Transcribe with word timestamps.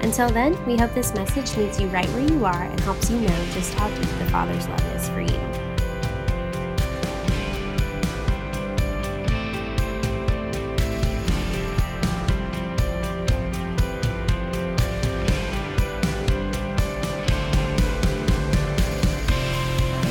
Until 0.00 0.28
then, 0.28 0.62
we 0.66 0.76
hope 0.76 0.92
this 0.94 1.14
message 1.14 1.56
meets 1.56 1.80
you 1.80 1.88
right 1.88 2.08
where 2.10 2.28
you 2.28 2.44
are 2.44 2.62
and 2.62 2.78
helps 2.80 3.10
you 3.10 3.18
know 3.20 3.46
just 3.52 3.74
how 3.74 3.88
deep 3.88 4.08
the 4.18 4.26
Father's 4.26 4.68
love 4.68 4.94
is 4.94 5.08
for 5.08 5.20
you. 5.20 5.66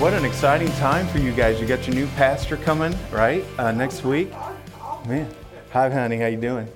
What 0.02 0.14
an 0.14 0.26
exciting 0.26 0.72
time 0.74 1.08
for 1.08 1.20
you 1.20 1.32
guys. 1.32 1.60
You 1.60 1.66
got 1.66 1.88
your 1.88 1.96
new 1.96 2.08
pastor 2.16 2.58
coming, 2.58 2.96
right? 3.12 3.44
Uh, 3.58 3.72
next 3.72 4.04
week. 4.04 4.30
Man, 5.08 5.34
hi, 5.72 5.90
honey. 5.90 6.18
How 6.18 6.28
you 6.28 6.38
doing? 6.38 6.68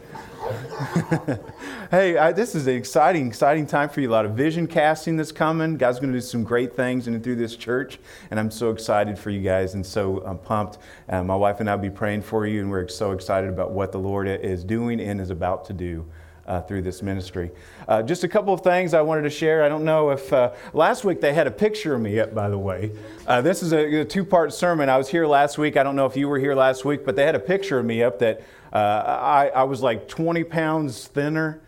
hey, 1.91 2.17
I, 2.17 2.31
this 2.31 2.53
is 2.53 2.67
an 2.67 2.75
exciting, 2.75 3.25
exciting 3.27 3.66
time 3.66 3.89
for 3.89 3.99
you. 3.99 4.09
A 4.09 4.11
lot 4.11 4.25
of 4.25 4.34
vision 4.34 4.67
casting 4.67 5.17
that's 5.17 5.31
coming. 5.31 5.75
God's 5.75 5.99
going 5.99 6.11
to 6.11 6.17
do 6.17 6.21
some 6.21 6.43
great 6.43 6.75
things 6.75 7.07
in 7.07 7.16
and 7.16 7.23
through 7.23 7.38
this 7.38 7.55
church, 7.55 7.97
and 8.30 8.39
I'm 8.39 8.52
so 8.52 8.70
excited 8.70 9.17
for 9.17 9.31
you 9.31 9.41
guys 9.41 9.73
and 9.73 9.84
so 9.84 10.21
I'm 10.23 10.38
pumped. 10.38 10.77
Uh, 11.07 11.23
my 11.23 11.35
wife 11.35 11.59
and 11.61 11.70
I 11.70 11.75
will 11.75 11.81
be 11.81 11.89
praying 11.89 12.21
for 12.21 12.45
you, 12.45 12.61
and 12.61 12.69
we're 12.69 12.88
so 12.88 13.11
excited 13.11 13.49
about 13.49 13.72
what 13.72 13.91
the 13.91 13.97
Lord 13.97 14.27
is 14.27 14.64
doing 14.64 15.02
and 15.02 15.19
is 15.19 15.31
about 15.31 15.66
to 15.66 15.73
do. 15.73 16.05
Uh, 16.47 16.59
through 16.61 16.81
this 16.81 17.03
ministry. 17.03 17.52
Uh, 17.88 18.02
just 18.02 18.23
a 18.23 18.27
couple 18.27 18.52
of 18.52 18.61
things 18.61 18.95
I 18.95 19.02
wanted 19.02 19.21
to 19.21 19.30
share. 19.30 19.64
I 19.64 19.69
don't 19.69 19.86
know 19.86 20.09
if 20.09 20.33
uh, 20.33 20.52
last 20.73 21.03
week 21.03 21.21
they 21.21 21.31
had 21.31 21.45
a 21.45 21.52
picture 21.52 21.94
of 21.94 22.02
me 22.02 22.19
up, 22.19 22.33
by 22.33 22.49
the 22.49 22.58
way. 22.58 22.92
Uh, 23.27 23.39
this 23.39 23.61
is 23.61 23.71
a, 23.71 23.99
a 23.99 24.05
two 24.05 24.25
part 24.25 24.52
sermon. 24.52 24.89
I 24.89 24.97
was 24.97 25.08
here 25.08 25.27
last 25.27 25.59
week. 25.59 25.77
I 25.77 25.83
don't 25.83 25.95
know 25.95 26.08
if 26.08 26.17
you 26.17 26.27
were 26.27 26.39
here 26.39 26.55
last 26.55 26.83
week, 26.86 27.05
but 27.05 27.16
they 27.16 27.23
had 27.23 27.36
a 27.36 27.39
picture 27.39 27.77
of 27.77 27.86
me 27.86 28.02
up 28.02 28.17
that 28.17 28.42
uh, 28.73 28.77
I, 28.77 29.52
I 29.53 29.64
was 29.66 29.83
like 29.83 30.08
20 30.08 30.44
pounds 30.44 31.08
thinner. 31.08 31.61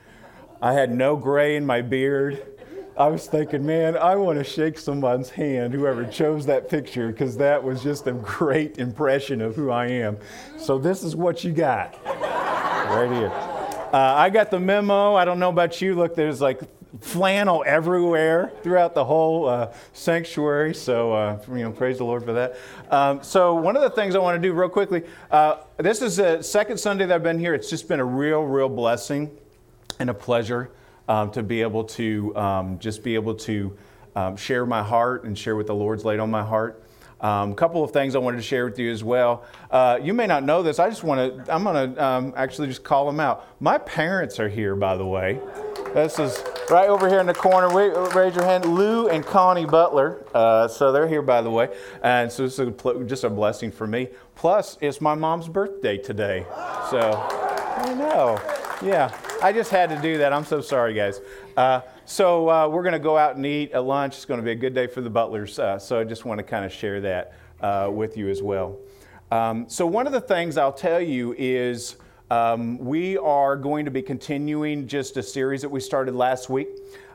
I 0.62 0.74
had 0.74 0.94
no 0.94 1.16
gray 1.16 1.56
in 1.56 1.66
my 1.66 1.82
beard. 1.82 2.46
I 2.96 3.08
was 3.08 3.26
thinking, 3.26 3.66
man, 3.66 3.98
I 3.98 4.16
want 4.16 4.38
to 4.38 4.44
shake 4.44 4.78
someone's 4.78 5.32
hand, 5.32 5.74
whoever 5.74 6.06
chose 6.06 6.46
that 6.46 6.70
picture, 6.70 7.08
because 7.08 7.36
that 7.38 7.64
was 7.64 7.82
just 7.82 8.06
a 8.06 8.12
great 8.12 8.78
impression 8.78 9.42
of 9.42 9.56
who 9.56 9.72
I 9.72 9.88
am. 9.88 10.18
So, 10.60 10.78
this 10.78 11.02
is 11.02 11.16
what 11.16 11.44
you 11.44 11.52
got 11.52 11.98
right 12.06 13.10
here. 13.12 13.32
Uh, 13.92 14.14
I 14.16 14.30
got 14.30 14.52
the 14.52 14.60
memo. 14.60 15.16
I 15.16 15.26
don't 15.26 15.40
know 15.40 15.50
about 15.50 15.82
you. 15.82 15.96
Look, 15.96 16.16
there's 16.16 16.42
like 16.42 16.62
flannel 17.00 17.64
everywhere 17.66 18.52
throughout 18.62 18.94
the 18.94 19.04
whole 19.04 19.48
uh, 19.48 19.74
sanctuary. 19.94 20.76
So, 20.76 21.14
uh, 21.14 21.40
you 21.48 21.64
know, 21.64 21.72
praise 21.72 21.98
the 21.98 22.04
Lord 22.04 22.24
for 22.24 22.34
that. 22.34 22.58
Um, 22.92 23.24
so, 23.24 23.56
one 23.56 23.76
of 23.76 23.82
the 23.82 23.90
things 23.90 24.16
I 24.16 24.20
want 24.20 24.40
to 24.40 24.48
do 24.48 24.54
real 24.54 24.70
quickly 24.70 25.04
uh, 25.32 25.56
this 25.78 26.04
is 26.04 26.18
the 26.18 26.44
second 26.44 26.78
Sunday 26.78 27.08
that 27.08 27.16
I've 27.16 27.24
been 27.24 27.40
here. 27.40 27.56
It's 27.56 27.70
just 27.70 27.88
been 27.88 28.00
a 28.00 28.06
real, 28.06 28.42
real 28.44 28.70
blessing 28.70 29.36
and 30.02 30.10
a 30.10 30.14
pleasure 30.14 30.72
um, 31.08 31.32
to 31.32 31.44
be 31.44 31.62
able 31.62 31.84
to 31.84 32.36
um, 32.36 32.80
just 32.80 33.04
be 33.04 33.16
able 33.16 33.36
to 33.36 33.78
um, 34.16 34.36
share 34.36 34.66
my 34.66 34.84
heart 34.84 35.24
and 35.24 35.38
share 35.38 35.56
what 35.56 35.68
the 35.68 35.76
Lord's 35.76 36.04
laid 36.04 36.20
on 36.20 36.30
my 36.30 36.44
heart. 36.44 36.84
A 37.22 37.28
um, 37.28 37.54
couple 37.54 37.84
of 37.84 37.92
things 37.92 38.16
I 38.16 38.18
wanted 38.18 38.38
to 38.38 38.44
share 38.44 38.66
with 38.66 38.80
you 38.80 38.92
as 38.92 39.04
well. 39.04 39.46
Uh, 39.70 40.00
you 40.02 40.12
may 40.12 40.26
not 40.26 40.44
know 40.44 40.64
this. 40.64 40.80
I 40.80 40.90
just 40.90 41.04
want 41.04 41.46
to, 41.46 41.54
I'm 41.54 41.64
going 41.64 41.94
to 41.94 42.04
um, 42.04 42.34
actually 42.36 42.68
just 42.68 42.84
call 42.84 43.06
them 43.06 43.20
out. 43.20 43.46
My 43.60 43.78
parents 43.78 44.40
are 44.40 44.50
here, 44.50 44.76
by 44.76 44.98
the 44.98 45.06
way. 45.06 45.40
This 45.94 46.18
is 46.18 46.44
right 46.72 46.90
over 46.90 47.08
here 47.08 47.20
in 47.20 47.28
the 47.28 47.34
corner. 47.36 47.68
Raise 47.70 48.34
your 48.34 48.46
hand. 48.46 48.66
Lou 48.66 49.08
and 49.08 49.24
Connie 49.24 49.66
Butler. 49.66 50.26
Uh, 50.34 50.68
so 50.68 50.92
they're 50.92 51.08
here, 51.08 51.22
by 51.22 51.44
the 51.44 51.52
way. 51.52 51.70
And 52.02 52.32
so 52.32 52.42
this 52.42 52.58
is 52.58 52.68
a, 52.68 53.04
just 53.06 53.24
a 53.24 53.30
blessing 53.30 53.72
for 53.72 53.86
me. 53.86 54.08
Plus, 54.36 54.80
it's 54.82 55.00
my 55.00 55.14
mom's 55.14 55.48
birthday 55.48 56.00
today. 56.00 56.48
So, 56.90 57.24
I 57.78 57.94
know. 57.94 58.42
Yeah, 58.82 59.16
I 59.44 59.52
just 59.52 59.72
had 59.72 59.90
to 59.90 60.00
do 60.00 60.20
that. 60.20 60.34
I'm 60.34 60.46
so 60.46 60.62
sorry, 60.62 60.94
guys. 60.94 61.20
Uh, 61.58 61.82
so 62.06 62.48
uh, 62.48 62.68
we're 62.68 62.84
going 62.84 62.94
to 62.94 63.00
go 63.00 63.18
out 63.18 63.38
and 63.38 63.46
eat 63.46 63.72
at 63.72 63.84
lunch. 63.84 64.16
It's 64.16 64.26
going 64.26 64.40
to 64.40 64.44
be 64.44 64.52
a 64.52 64.56
good 64.56 64.76
day 64.76 64.86
for 64.86 65.02
the 65.02 65.10
butlers. 65.10 65.58
Uh, 65.58 65.80
so 65.80 66.00
I 66.00 66.04
just 66.04 66.26
want 66.26 66.38
to 66.38 66.44
kind 66.44 66.64
of 66.64 66.72
share 66.72 67.02
that 67.02 67.34
uh, 67.60 67.90
with 67.92 68.18
you 68.18 68.30
as 68.30 68.44
well. 68.44 68.78
Um, 69.32 69.68
so 69.68 69.88
one 69.88 70.06
of 70.06 70.14
the 70.14 70.22
things 70.22 70.58
I'll 70.58 70.72
tell 70.72 71.02
you 71.02 71.34
is 71.40 71.96
um, 72.30 72.78
we 72.78 73.18
are 73.18 73.56
going 73.56 73.86
to 73.86 73.92
be 73.92 74.04
continuing 74.04 74.88
just 74.88 75.18
a 75.18 75.24
series 75.24 75.64
that 75.64 75.70
we 75.70 75.80
started 75.80 76.14
last 76.14 76.48
week. 76.48 76.70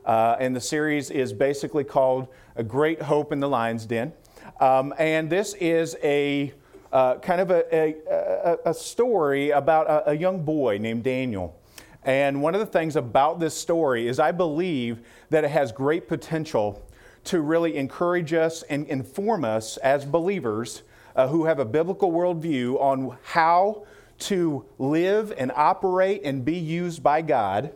Uh, 0.05 0.35
and 0.41 0.55
the 0.55 0.61
series 0.61 1.13
is 1.13 1.33
basically 1.33 1.85
called 1.85 2.27
A 2.57 2.65
Great 2.65 3.03
Hope 3.03 3.31
in 3.31 3.39
the 3.39 3.49
Lion's 3.49 3.87
Den. 3.87 4.13
Um, 4.59 4.93
and 4.99 5.31
this 5.31 5.55
is 5.55 5.97
a 6.03 6.53
uh, 6.93 7.19
kind 7.19 7.41
of 7.41 7.51
a, 7.51 7.95
a, 8.11 8.71
a 8.71 8.75
story 8.75 9.51
about 9.51 9.87
a, 9.87 10.11
a, 10.11 10.15
young 10.15 10.45
boy 10.45 10.79
named 10.79 11.03
Daniel. 11.03 11.61
And 12.07 12.41
one 12.41 12.55
of 12.55 12.61
the 12.61 12.67
things 12.67 12.95
about 12.95 13.41
this 13.41 13.55
story 13.55 14.07
is 14.07 14.21
I 14.21 14.31
believe 14.31 15.01
that 15.31 15.43
it 15.43 15.51
has 15.51 15.73
great 15.73 16.07
potential 16.07 16.89
to 17.25 17.41
really 17.41 17.77
encourage 17.77 18.33
us 18.33 18.63
and 18.63 18.87
inform 18.87 19.45
us 19.45 19.77
as 19.79 20.05
believers 20.05 20.85
uh, 21.17 21.27
who 21.27 21.47
have 21.47 21.59
a 21.59 21.65
biblical 21.65 22.13
worldview 22.13 22.81
on 22.81 23.19
how 23.25 23.85
to 24.19 24.65
live 24.79 25.33
and 25.37 25.51
operate 25.57 26.21
and 26.23 26.45
be 26.45 26.57
used 26.57 27.03
by 27.03 27.23
God 27.23 27.73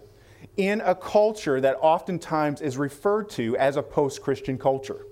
in 0.57 0.81
a 0.83 0.95
culture 0.95 1.61
that 1.61 1.77
oftentimes 1.81 2.61
is 2.61 2.79
referred 2.79 3.29
to 3.31 3.57
as 3.57 3.77
a 3.77 3.83
post 3.83 4.23
Christian 4.23 4.57
culture. 4.57 5.07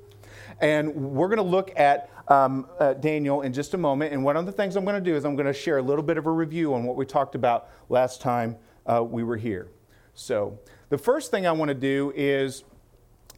And 0.61 0.95
we're 0.95 1.29
going 1.29 1.39
to 1.39 1.43
look 1.43 1.73
at 1.77 2.09
um, 2.29 2.69
uh, 2.79 2.95
Daniel 2.95 3.43
in 3.43 3.53
just 3.53 3.75
a 3.75 3.79
moment. 3.79 4.13
And 4.13 4.23
one 4.23 4.37
of 4.37 4.47
the 4.47 4.53
things 4.53 4.77
I'm 4.77 4.85
going 4.85 5.03
to 5.03 5.11
do 5.11 5.17
is 5.17 5.25
I'm 5.25 5.35
going 5.35 5.47
to 5.47 5.53
share 5.53 5.79
a 5.79 5.83
little 5.83 6.05
bit 6.05 6.19
of 6.19 6.27
a 6.27 6.31
review 6.31 6.73
on 6.75 6.85
what 6.85 6.95
we 6.95 7.05
talked 7.05 7.35
about 7.35 7.69
last 7.89 8.21
time 8.21 8.57
uh, 8.89 9.05
we 9.05 9.23
were 9.23 9.37
here. 9.37 9.69
So, 10.15 10.59
the 10.89 10.99
first 10.99 11.31
thing 11.31 11.47
I 11.47 11.53
want 11.53 11.69
to 11.69 11.75
do 11.75 12.13
is 12.17 12.65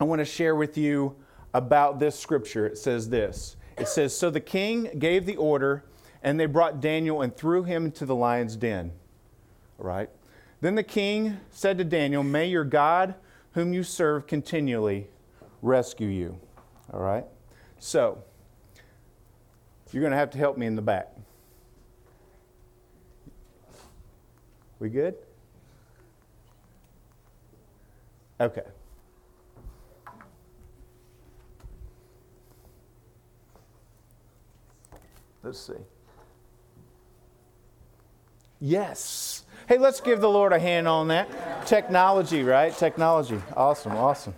I 0.00 0.04
want 0.04 0.20
to 0.20 0.24
share 0.24 0.54
with 0.54 0.78
you 0.78 1.16
about 1.52 1.98
this 1.98 2.18
scripture. 2.18 2.66
It 2.66 2.78
says 2.78 3.10
this 3.10 3.56
It 3.76 3.88
says, 3.88 4.16
So 4.16 4.30
the 4.30 4.40
king 4.40 4.90
gave 4.98 5.26
the 5.26 5.36
order, 5.36 5.84
and 6.22 6.38
they 6.38 6.46
brought 6.46 6.80
Daniel 6.80 7.20
and 7.20 7.36
threw 7.36 7.64
him 7.64 7.86
into 7.86 8.06
the 8.06 8.14
lion's 8.14 8.56
den. 8.56 8.92
All 9.78 9.86
right. 9.86 10.08
Then 10.60 10.74
the 10.74 10.82
king 10.82 11.38
said 11.50 11.78
to 11.78 11.84
Daniel, 11.84 12.22
May 12.22 12.46
your 12.46 12.64
God, 12.64 13.14
whom 13.52 13.72
you 13.72 13.82
serve 13.82 14.26
continually, 14.26 15.08
rescue 15.62 16.08
you. 16.08 16.38
All 16.92 17.00
right? 17.00 17.24
So, 17.78 18.22
you're 19.90 20.02
going 20.02 20.12
to 20.12 20.18
have 20.18 20.30
to 20.30 20.38
help 20.38 20.56
me 20.56 20.66
in 20.66 20.76
the 20.76 20.82
back. 20.82 21.08
We 24.78 24.88
good? 24.88 25.16
Okay. 28.40 28.62
Let's 35.42 35.60
see. 35.60 35.74
Yes. 38.60 39.44
Hey, 39.68 39.78
let's 39.78 40.00
give 40.00 40.20
the 40.20 40.28
Lord 40.28 40.52
a 40.52 40.58
hand 40.58 40.88
on 40.88 41.08
that. 41.08 41.66
Technology, 41.66 42.42
right? 42.42 42.76
Technology. 42.76 43.40
Awesome, 43.56 43.92
awesome. 43.92 44.34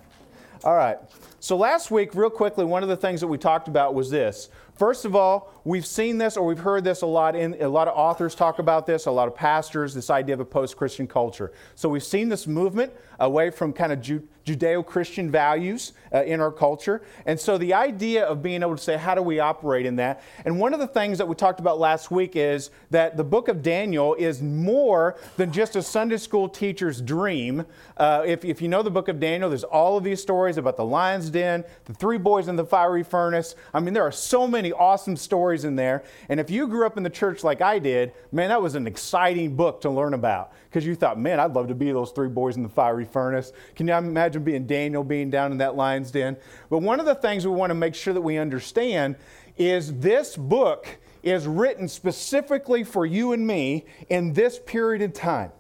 All 0.65 0.75
right. 0.75 0.99
So 1.43 1.57
last 1.57 1.91
week, 1.91 2.15
real 2.15 2.31
quickly, 2.31 2.65
one 2.65 2.85
of 2.85 2.89
the 2.89 2.97
things 2.97 3.21
that 3.21 3.27
we 3.27 3.37
talked 3.37 3.67
about 3.67 3.95
was 3.95 4.11
this. 4.11 4.49
First 4.77 5.05
of 5.05 5.17
all, 5.17 5.53
we've 5.65 5.85
seen 5.85 6.17
this 6.17 6.37
or 6.37 6.47
we've 6.47 6.59
heard 6.59 6.85
this 6.85 7.03
a 7.03 7.07
lot 7.07 7.35
in 7.35 7.57
a 7.61 7.69
lot 7.69 7.89
of 7.89 7.97
authors 7.97 8.37
talk 8.37 8.61
about 8.61 8.87
this, 8.87 9.07
a 9.07 9.11
lot 9.11 9.27
of 9.27 9.35
pastors, 9.35 9.93
this 9.93 10.09
idea 10.09 10.35
of 10.35 10.41
a 10.41 10.45
post-Christian 10.45 11.09
culture. 11.09 11.53
So 11.75 11.89
we've 11.89 12.05
seen 12.05 12.29
this 12.29 12.47
movement 12.47 12.93
away 13.21 13.51
from 13.51 13.73
kind 13.73 13.93
of 13.93 14.01
Ju- 14.01 14.27
Judeo-Christian 14.47 15.31
values 15.31 15.93
uh, 16.13 16.25
in 16.25 16.41
our 16.41 16.51
culture. 16.51 17.03
And 17.27 17.39
so 17.39 17.59
the 17.59 17.75
idea 17.75 18.25
of 18.25 18.43
being 18.43 18.63
able 18.63 18.77
to 18.77 18.83
say, 18.83 18.97
how 18.97 19.15
do 19.15 19.23
we 19.23 19.39
operate 19.39 19.85
in 19.85 19.97
that? 19.97 20.23
And 20.45 20.59
one 20.59 20.73
of 20.73 20.81
the 20.81 20.87
things 20.87 21.19
that 21.19 21.29
we 21.29 21.35
talked 21.35 21.61
about 21.61 21.79
last 21.79 22.11
week 22.11 22.35
is 22.35 22.71
that 22.91 23.17
the 23.17 23.25
book 23.25 23.49
of 23.49 23.63
Daniel 23.63 24.15
is 24.15 24.43
more 24.43 25.17
than 25.37 25.53
just 25.53 25.77
a 25.77 25.83
Sunday 25.83 26.17
school 26.17 26.49
teacher's 26.49 27.01
dream. 27.01 27.67
Uh, 27.99 28.25
if, 28.27 28.45
if 28.45 28.63
you 28.63 28.69
know 28.69 28.83
the 28.83 28.91
book 28.91 29.09
of 29.09 29.21
Daniel, 29.21 29.51
there's 29.51 29.65
all 29.65 29.99
of 29.99 30.03
these 30.03 30.21
stories 30.21 30.57
about 30.57 30.77
the 30.77 30.85
lion's 30.85 31.31
den, 31.33 31.65
the 31.87 31.95
three 31.95 32.19
boys 32.19 32.49
in 32.49 32.57
the 32.57 32.65
fiery 32.65 33.03
furnace. 33.03 33.55
I 33.75 33.81
mean, 33.81 33.95
there 33.95 34.05
are 34.05 34.13
so 34.13 34.47
many 34.47 34.73
awesome 34.73 35.17
stories 35.17 35.65
in 35.65 35.75
there. 35.75 36.05
And 36.29 36.39
if 36.39 36.51
you 36.51 36.69
grew 36.69 36.87
up 36.87 36.97
in 36.97 37.03
the 37.03 37.11
church 37.11 37.43
like 37.43 37.61
I 37.61 37.79
did, 37.79 38.13
man, 38.31 38.51
that 38.51 38.63
was 38.63 38.75
an 38.75 38.87
exciting 38.87 39.57
book 39.57 39.81
to 39.81 39.91
learn 39.91 40.15
about 40.15 40.53
because 40.69 40.87
you 40.87 40.95
thought, 40.95 41.19
man, 41.19 41.41
I'd 41.41 41.55
love 41.55 41.69
to 41.69 41.75
be 41.75 41.91
those 41.91 42.13
three 42.13 42.29
boys 42.29 42.57
in 42.57 42.63
the 42.63 42.69
fiery 42.69 43.05
furnace. 43.05 43.53
Can 43.75 43.89
you 43.89 43.95
imagine 43.95 44.45
being 44.45 44.67
Daniel 44.67 45.03
being 45.03 45.31
down 45.31 45.53
in 45.53 45.59
that 45.59 45.75
lion's 45.75 46.11
den? 46.11 46.37
But 46.71 46.79
one 46.79 47.01
of 47.01 47.07
the 47.07 47.15
things 47.15 47.47
we 47.47 47.53
want 47.53 47.71
to 47.71 47.75
make 47.75 47.95
sure 47.95 48.15
that 48.15 48.21
we 48.21 48.39
understand 48.39 49.17
is 49.57 49.99
this 49.99 50.37
book 50.37 50.99
is 51.23 51.47
written 51.47 51.89
specifically 51.89 52.85
for 52.85 53.07
you 53.07 53.33
and 53.33 53.47
me 53.47 53.87
in 54.09 54.33
this 54.33 54.59
period 54.59 55.03
of 55.03 55.13
time. 55.13 55.53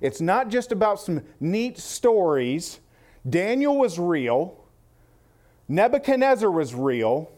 It's 0.00 0.20
not 0.20 0.48
just 0.48 0.72
about 0.72 1.00
some 1.00 1.22
neat 1.40 1.78
stories. 1.78 2.80
Daniel 3.28 3.78
was 3.78 3.98
real, 3.98 4.65
Nebuchadnezzar 5.68 6.50
was 6.50 6.74
real, 6.74 7.30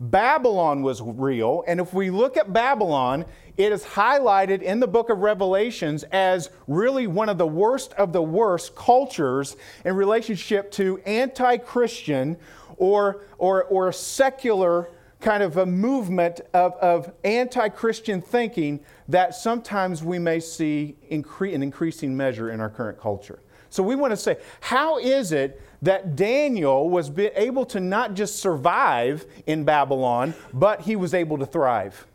Babylon 0.00 0.82
was 0.82 1.00
real. 1.00 1.64
And 1.66 1.80
if 1.80 1.92
we 1.92 2.10
look 2.10 2.36
at 2.36 2.52
Babylon, 2.52 3.24
it 3.56 3.72
is 3.72 3.84
highlighted 3.84 4.62
in 4.62 4.80
the 4.80 4.86
book 4.86 5.10
of 5.10 5.18
Revelations 5.18 6.02
as 6.04 6.50
really 6.66 7.06
one 7.06 7.28
of 7.28 7.38
the 7.38 7.46
worst 7.46 7.92
of 7.94 8.12
the 8.12 8.22
worst 8.22 8.74
cultures 8.74 9.56
in 9.84 9.94
relationship 9.94 10.70
to 10.72 10.98
anti 11.06 11.58
Christian 11.58 12.36
or, 12.76 13.22
or, 13.38 13.64
or 13.64 13.92
secular 13.92 14.90
kind 15.20 15.42
of 15.42 15.56
a 15.56 15.64
movement 15.64 16.40
of, 16.52 16.74
of 16.74 17.12
anti 17.22 17.68
Christian 17.68 18.20
thinking 18.20 18.80
that 19.08 19.34
sometimes 19.34 20.02
we 20.02 20.18
may 20.18 20.40
see 20.40 20.96
incre- 21.10 21.52
in 21.52 21.62
increasing 21.62 22.16
measure 22.16 22.50
in 22.50 22.60
our 22.60 22.70
current 22.70 23.00
culture. 23.00 23.40
So 23.74 23.82
we 23.82 23.96
want 23.96 24.12
to 24.12 24.16
say, 24.16 24.38
how 24.60 24.98
is 24.98 25.32
it 25.32 25.60
that 25.82 26.14
Daniel 26.14 26.88
was 26.88 27.10
able 27.18 27.66
to 27.66 27.80
not 27.80 28.14
just 28.14 28.36
survive 28.36 29.26
in 29.48 29.64
Babylon, 29.64 30.32
but 30.52 30.82
he 30.82 30.94
was 30.94 31.12
able 31.12 31.38
to 31.38 31.44
thrive? 31.44 32.06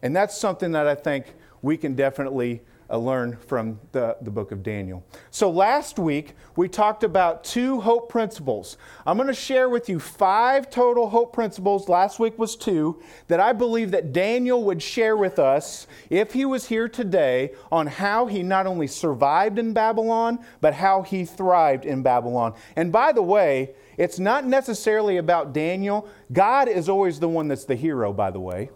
And 0.00 0.16
that's 0.16 0.38
something 0.38 0.72
that 0.72 0.86
I 0.86 0.94
think 0.94 1.34
we 1.60 1.76
can 1.76 1.94
definitely 1.96 2.62
uh, 2.90 2.98
learn 2.98 3.36
from 3.46 3.78
the, 3.92 4.16
the 4.20 4.30
book 4.30 4.52
of 4.52 4.62
Daniel. 4.62 5.04
So 5.30 5.48
last 5.50 5.98
week, 5.98 6.34
we 6.56 6.68
talked 6.68 7.04
about 7.04 7.44
two 7.44 7.80
hope 7.80 8.08
principles. 8.08 8.76
I'm 9.06 9.16
going 9.16 9.28
to 9.28 9.34
share 9.34 9.68
with 9.68 9.88
you 9.88 10.00
five 10.00 10.70
total 10.70 11.08
hope 11.08 11.32
principles. 11.32 11.88
Last 11.88 12.18
week 12.18 12.38
was 12.38 12.56
two 12.56 13.00
that 13.28 13.40
I 13.40 13.52
believe 13.52 13.92
that 13.92 14.12
Daniel 14.12 14.64
would 14.64 14.82
share 14.82 15.16
with 15.16 15.38
us 15.38 15.86
if 16.10 16.32
he 16.32 16.44
was 16.44 16.66
here 16.66 16.88
today 16.88 17.52
on 17.70 17.86
how 17.86 18.26
he 18.26 18.42
not 18.42 18.66
only 18.66 18.86
survived 18.86 19.58
in 19.58 19.72
Babylon, 19.72 20.44
but 20.60 20.74
how 20.74 21.02
he 21.02 21.24
thrived 21.24 21.84
in 21.84 22.02
Babylon. 22.02 22.54
And 22.76 22.90
by 22.90 23.12
the 23.12 23.22
way, 23.22 23.74
it's 23.96 24.18
not 24.18 24.46
necessarily 24.46 25.18
about 25.18 25.52
Daniel. 25.52 26.08
God 26.32 26.68
is 26.68 26.88
always 26.88 27.20
the 27.20 27.28
one 27.28 27.48
that's 27.48 27.66
the 27.66 27.76
hero, 27.76 28.12
by 28.12 28.30
the 28.30 28.40
way. 28.40 28.70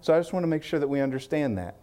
So 0.00 0.14
I 0.14 0.18
just 0.18 0.32
want 0.32 0.42
to 0.44 0.48
make 0.48 0.62
sure 0.62 0.80
that 0.80 0.88
we 0.88 1.00
understand 1.00 1.58
that. 1.58 1.79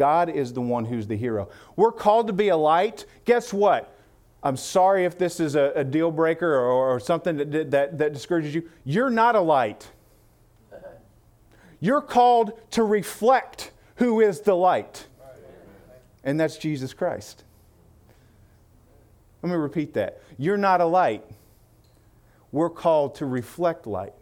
God 0.00 0.30
is 0.30 0.54
the 0.54 0.62
one 0.62 0.86
who's 0.86 1.06
the 1.06 1.14
hero. 1.14 1.50
We're 1.76 1.92
called 1.92 2.28
to 2.28 2.32
be 2.32 2.48
a 2.48 2.56
light. 2.56 3.04
Guess 3.26 3.52
what? 3.52 3.94
I'm 4.42 4.56
sorry 4.56 5.04
if 5.04 5.18
this 5.18 5.40
is 5.40 5.56
a, 5.56 5.72
a 5.76 5.84
deal 5.84 6.10
breaker 6.10 6.50
or, 6.50 6.94
or 6.94 6.98
something 7.00 7.36
that, 7.36 7.70
that, 7.70 7.98
that 7.98 8.14
discourages 8.14 8.54
you. 8.54 8.66
You're 8.82 9.10
not 9.10 9.36
a 9.36 9.40
light. 9.42 9.90
You're 11.80 12.00
called 12.00 12.58
to 12.70 12.82
reflect 12.82 13.72
who 13.96 14.22
is 14.22 14.40
the 14.40 14.54
light, 14.54 15.06
and 16.24 16.40
that's 16.40 16.56
Jesus 16.56 16.94
Christ. 16.94 17.44
Let 19.42 19.50
me 19.50 19.56
repeat 19.56 19.92
that. 19.92 20.22
You're 20.38 20.56
not 20.56 20.80
a 20.80 20.86
light. 20.86 21.26
We're 22.52 22.70
called 22.70 23.16
to 23.16 23.26
reflect 23.26 23.86
light. 23.86 24.14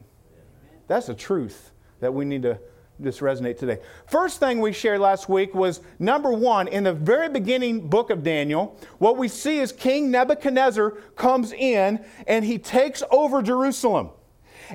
That's 0.88 1.08
a 1.08 1.14
truth 1.14 1.70
that 2.00 2.12
we 2.12 2.24
need 2.24 2.42
to 2.42 2.58
just 3.02 3.20
resonate 3.20 3.58
today. 3.58 3.78
First 4.06 4.40
thing 4.40 4.60
we 4.60 4.72
shared 4.72 5.00
last 5.00 5.28
week 5.28 5.54
was 5.54 5.80
number 5.98 6.32
one, 6.32 6.68
in 6.68 6.84
the 6.84 6.92
very 6.92 7.28
beginning 7.28 7.88
book 7.88 8.10
of 8.10 8.22
Daniel, 8.22 8.78
what 8.98 9.16
we 9.16 9.28
see 9.28 9.58
is 9.58 9.70
King 9.72 10.10
Nebuchadnezzar 10.10 10.90
comes 11.14 11.52
in 11.52 12.04
and 12.26 12.44
he 12.44 12.58
takes 12.58 13.02
over 13.10 13.42
Jerusalem. 13.42 14.10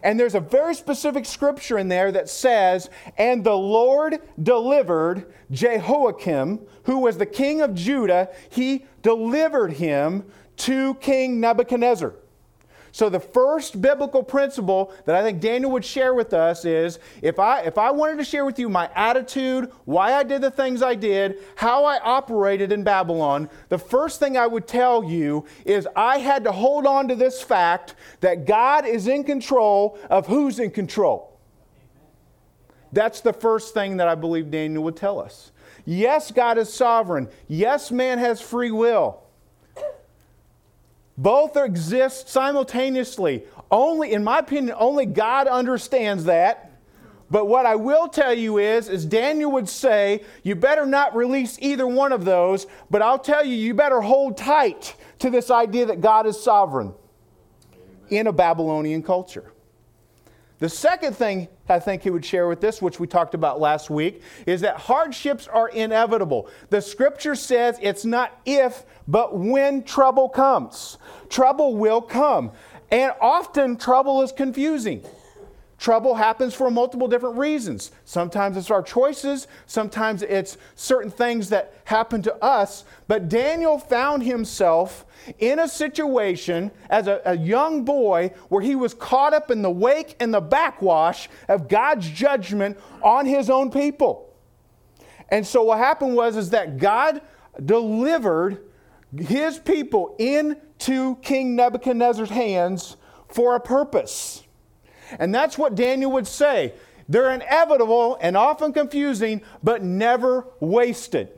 And 0.01 0.19
there's 0.19 0.35
a 0.35 0.39
very 0.39 0.73
specific 0.73 1.25
scripture 1.25 1.77
in 1.77 1.87
there 1.87 2.11
that 2.11 2.29
says, 2.29 2.89
And 3.17 3.43
the 3.43 3.55
Lord 3.55 4.21
delivered 4.41 5.31
Jehoiakim, 5.51 6.61
who 6.83 6.99
was 6.99 7.17
the 7.17 7.25
king 7.25 7.61
of 7.61 7.75
Judah, 7.75 8.29
he 8.49 8.85
delivered 9.03 9.73
him 9.73 10.25
to 10.57 10.95
King 10.95 11.39
Nebuchadnezzar. 11.39 12.15
So 12.93 13.09
the 13.09 13.19
first 13.19 13.81
biblical 13.81 14.21
principle 14.21 14.93
that 15.05 15.15
I 15.15 15.23
think 15.23 15.41
Daniel 15.41 15.71
would 15.71 15.83
share 15.83 16.13
with 16.13 16.31
us 16.31 16.63
is 16.63 16.99
if 17.23 17.39
I 17.39 17.61
if 17.61 17.79
I 17.79 17.89
wanted 17.89 18.19
to 18.19 18.23
share 18.23 18.45
with 18.45 18.59
you 18.59 18.69
my 18.69 18.87
attitude, 18.93 19.71
why 19.85 20.13
I 20.13 20.21
did 20.21 20.41
the 20.41 20.51
things 20.51 20.83
I 20.83 20.93
did, 20.93 21.39
how 21.55 21.85
I 21.85 21.97
operated 22.01 22.71
in 22.71 22.83
Babylon, 22.83 23.49
the 23.69 23.79
first 23.79 24.19
thing 24.19 24.37
I 24.37 24.45
would 24.45 24.67
tell 24.67 25.03
you 25.03 25.43
is 25.65 25.87
I 25.95 26.19
had 26.19 26.43
to 26.43 26.51
hold 26.51 26.85
on 26.85 27.07
to 27.07 27.15
this 27.15 27.41
fact 27.41 27.95
that 28.19 28.45
God 28.45 28.85
is 28.85 29.07
in 29.07 29.23
control 29.23 29.97
of 30.11 30.27
who's 30.27 30.59
in 30.59 30.69
control. 30.69 31.39
That's 32.91 33.21
the 33.21 33.33
first 33.33 33.73
thing 33.73 33.97
that 33.97 34.07
I 34.07 34.13
believe 34.13 34.51
Daniel 34.51 34.83
would 34.83 34.97
tell 34.97 35.19
us. 35.19 35.51
Yes, 35.83 36.29
God 36.29 36.59
is 36.59 36.71
sovereign. 36.71 37.27
Yes, 37.47 37.89
man 37.89 38.19
has 38.19 38.39
free 38.39 38.69
will. 38.69 39.22
Both 41.17 41.55
exist 41.57 42.29
simultaneously. 42.29 43.43
Only, 43.69 44.13
in 44.13 44.23
my 44.23 44.39
opinion, 44.39 44.75
only 44.79 45.05
God 45.05 45.47
understands 45.47 46.25
that. 46.25 46.71
But 47.29 47.45
what 47.45 47.65
I 47.65 47.75
will 47.75 48.07
tell 48.07 48.33
you 48.33 48.59
is, 48.59 48.89
is 48.89 49.05
Daniel 49.05 49.51
would 49.53 49.67
say, 49.67 50.23
you 50.43 50.55
better 50.55 50.85
not 50.85 51.15
release 51.15 51.57
either 51.61 51.87
one 51.87 52.11
of 52.11 52.25
those, 52.25 52.67
but 52.91 53.01
I'll 53.01 53.19
tell 53.19 53.43
you, 53.43 53.55
you 53.55 53.73
better 53.73 54.01
hold 54.01 54.37
tight 54.37 54.95
to 55.19 55.29
this 55.29 55.49
idea 55.49 55.87
that 55.87 56.01
God 56.01 56.27
is 56.27 56.39
sovereign 56.39 56.93
in 58.09 58.27
a 58.27 58.33
Babylonian 58.33 59.01
culture. 59.01 59.53
The 60.59 60.69
second 60.69 61.15
thing 61.15 61.47
I 61.69 61.79
think 61.79 62.03
he 62.03 62.09
would 62.09 62.25
share 62.25 62.47
with 62.47 62.59
this, 62.59 62.81
which 62.81 62.99
we 62.99 63.07
talked 63.07 63.33
about 63.33 63.59
last 63.59 63.89
week, 63.89 64.21
is 64.45 64.61
that 64.61 64.75
hardships 64.77 65.47
are 65.47 65.69
inevitable. 65.69 66.49
The 66.69 66.81
scripture 66.81 67.35
says 67.35 67.79
it's 67.81 68.03
not 68.03 68.37
if, 68.45 68.83
but 69.07 69.37
when 69.37 69.83
trouble 69.83 70.27
comes. 70.27 70.97
Trouble 71.29 71.75
will 71.75 72.01
come. 72.01 72.51
And 72.91 73.13
often 73.21 73.77
trouble 73.77 74.21
is 74.21 74.31
confusing. 74.31 75.03
Trouble 75.83 76.15
happens 76.15 76.53
for 76.53 76.71
multiple 76.71 77.09
different 77.09 77.37
reasons. 77.37 77.91
Sometimes 78.05 78.55
it's 78.55 78.71
our 78.71 78.81
choices, 78.81 79.47
sometimes 79.65 80.21
it's 80.21 80.57
certain 80.75 81.11
things 81.11 81.49
that 81.49 81.73
happen 81.83 82.21
to 82.21 82.33
us. 82.41 82.85
But 83.09 83.27
Daniel 83.27 83.77
found 83.77 84.23
himself 84.23 85.05
in 85.39 85.59
a 85.59 85.67
situation 85.67 86.71
as 86.89 87.07
a, 87.07 87.21
a, 87.25 87.37
young 87.37 87.83
boy 87.83 88.31
where 88.47 88.61
he 88.61 88.75
was 88.75 88.93
caught 88.93 89.33
up 89.33 89.51
in 89.51 89.61
the 89.61 89.69
wake 89.69 90.15
and 90.21 90.33
the 90.33 90.39
backwash 90.39 91.27
of 91.49 91.67
God's 91.67 92.09
judgment 92.09 92.79
on 93.01 93.25
his 93.25 93.49
own 93.49 93.69
people. 93.69 94.33
And 95.27 95.45
so 95.45 95.63
what 95.63 95.79
happened 95.79 96.15
was 96.15 96.37
is 96.37 96.51
that 96.51 96.77
God 96.77 97.19
delivered 97.65 98.59
his 99.17 99.59
people 99.59 100.15
into 100.17 101.17
King 101.17 101.57
Nebuchadnezzar's 101.57 102.29
hands 102.29 102.95
for 103.27 103.55
a 103.55 103.59
purpose. 103.59 104.43
And 105.19 105.33
that's 105.33 105.57
what 105.57 105.75
Daniel 105.75 106.11
would 106.13 106.27
say. 106.27 106.73
They're 107.09 107.31
inevitable 107.31 108.17
and 108.21 108.37
often 108.37 108.73
confusing, 108.73 109.41
but 109.61 109.83
never 109.83 110.47
wasted. 110.59 111.29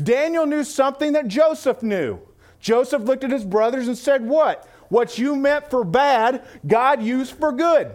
Daniel 0.00 0.46
knew 0.46 0.64
something 0.64 1.12
that 1.12 1.28
Joseph 1.28 1.82
knew. 1.82 2.20
Joseph 2.60 3.02
looked 3.02 3.24
at 3.24 3.30
his 3.30 3.44
brothers 3.44 3.88
and 3.88 3.98
said, 3.98 4.24
What? 4.24 4.68
What 4.88 5.18
you 5.18 5.36
meant 5.36 5.68
for 5.68 5.84
bad, 5.84 6.42
God 6.66 7.02
used 7.02 7.34
for 7.34 7.52
good. 7.52 7.90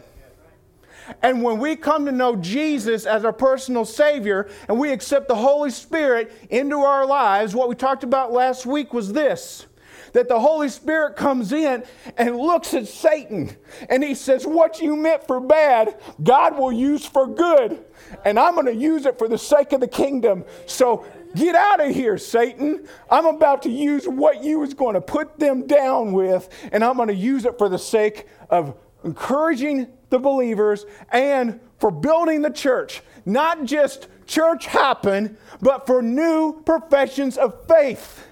And 1.21 1.43
when 1.43 1.59
we 1.59 1.75
come 1.75 2.05
to 2.05 2.11
know 2.11 2.35
Jesus 2.35 3.05
as 3.05 3.25
our 3.25 3.33
personal 3.33 3.83
Savior 3.83 4.49
and 4.69 4.79
we 4.79 4.91
accept 4.91 5.27
the 5.27 5.35
Holy 5.35 5.69
Spirit 5.69 6.31
into 6.49 6.79
our 6.79 7.05
lives, 7.05 7.55
what 7.55 7.67
we 7.67 7.75
talked 7.75 8.03
about 8.03 8.31
last 8.31 8.65
week 8.65 8.93
was 8.93 9.11
this 9.11 9.65
that 10.13 10.27
the 10.27 10.39
Holy 10.39 10.69
Spirit 10.69 11.15
comes 11.15 11.51
in 11.51 11.83
and 12.17 12.37
looks 12.37 12.73
at 12.73 12.87
Satan 12.87 13.55
and 13.89 14.03
he 14.03 14.15
says, 14.15 14.45
What 14.45 14.79
you 14.79 14.95
meant 14.95 15.27
for 15.27 15.39
bad, 15.39 15.99
God 16.23 16.57
will 16.57 16.71
use 16.71 17.05
for 17.05 17.27
good. 17.27 17.83
And 18.23 18.39
I'm 18.39 18.53
going 18.53 18.67
to 18.67 18.75
use 18.75 19.05
it 19.05 19.17
for 19.17 19.27
the 19.27 19.37
sake 19.37 19.73
of 19.73 19.81
the 19.81 19.87
kingdom. 19.87 20.45
So 20.65 21.05
get 21.35 21.55
out 21.55 21.85
of 21.85 21.93
here, 21.93 22.17
Satan. 22.17 22.87
I'm 23.09 23.25
about 23.25 23.63
to 23.63 23.69
use 23.69 24.05
what 24.07 24.43
you 24.43 24.59
was 24.59 24.73
going 24.73 24.93
to 24.93 25.01
put 25.01 25.39
them 25.39 25.67
down 25.67 26.13
with, 26.13 26.49
and 26.71 26.83
I'm 26.83 26.95
going 26.95 27.07
to 27.09 27.15
use 27.15 27.45
it 27.45 27.57
for 27.57 27.69
the 27.69 27.79
sake 27.79 28.27
of 28.49 28.77
encouraging 29.03 29.87
the 30.09 30.19
believers 30.19 30.85
and 31.11 31.59
for 31.79 31.91
building 31.91 32.41
the 32.41 32.49
church. 32.49 33.01
Not 33.25 33.65
just 33.65 34.07
church 34.27 34.67
happen, 34.67 35.37
but 35.61 35.85
for 35.85 36.01
new 36.01 36.61
professions 36.63 37.37
of 37.37 37.67
faith. 37.67 38.25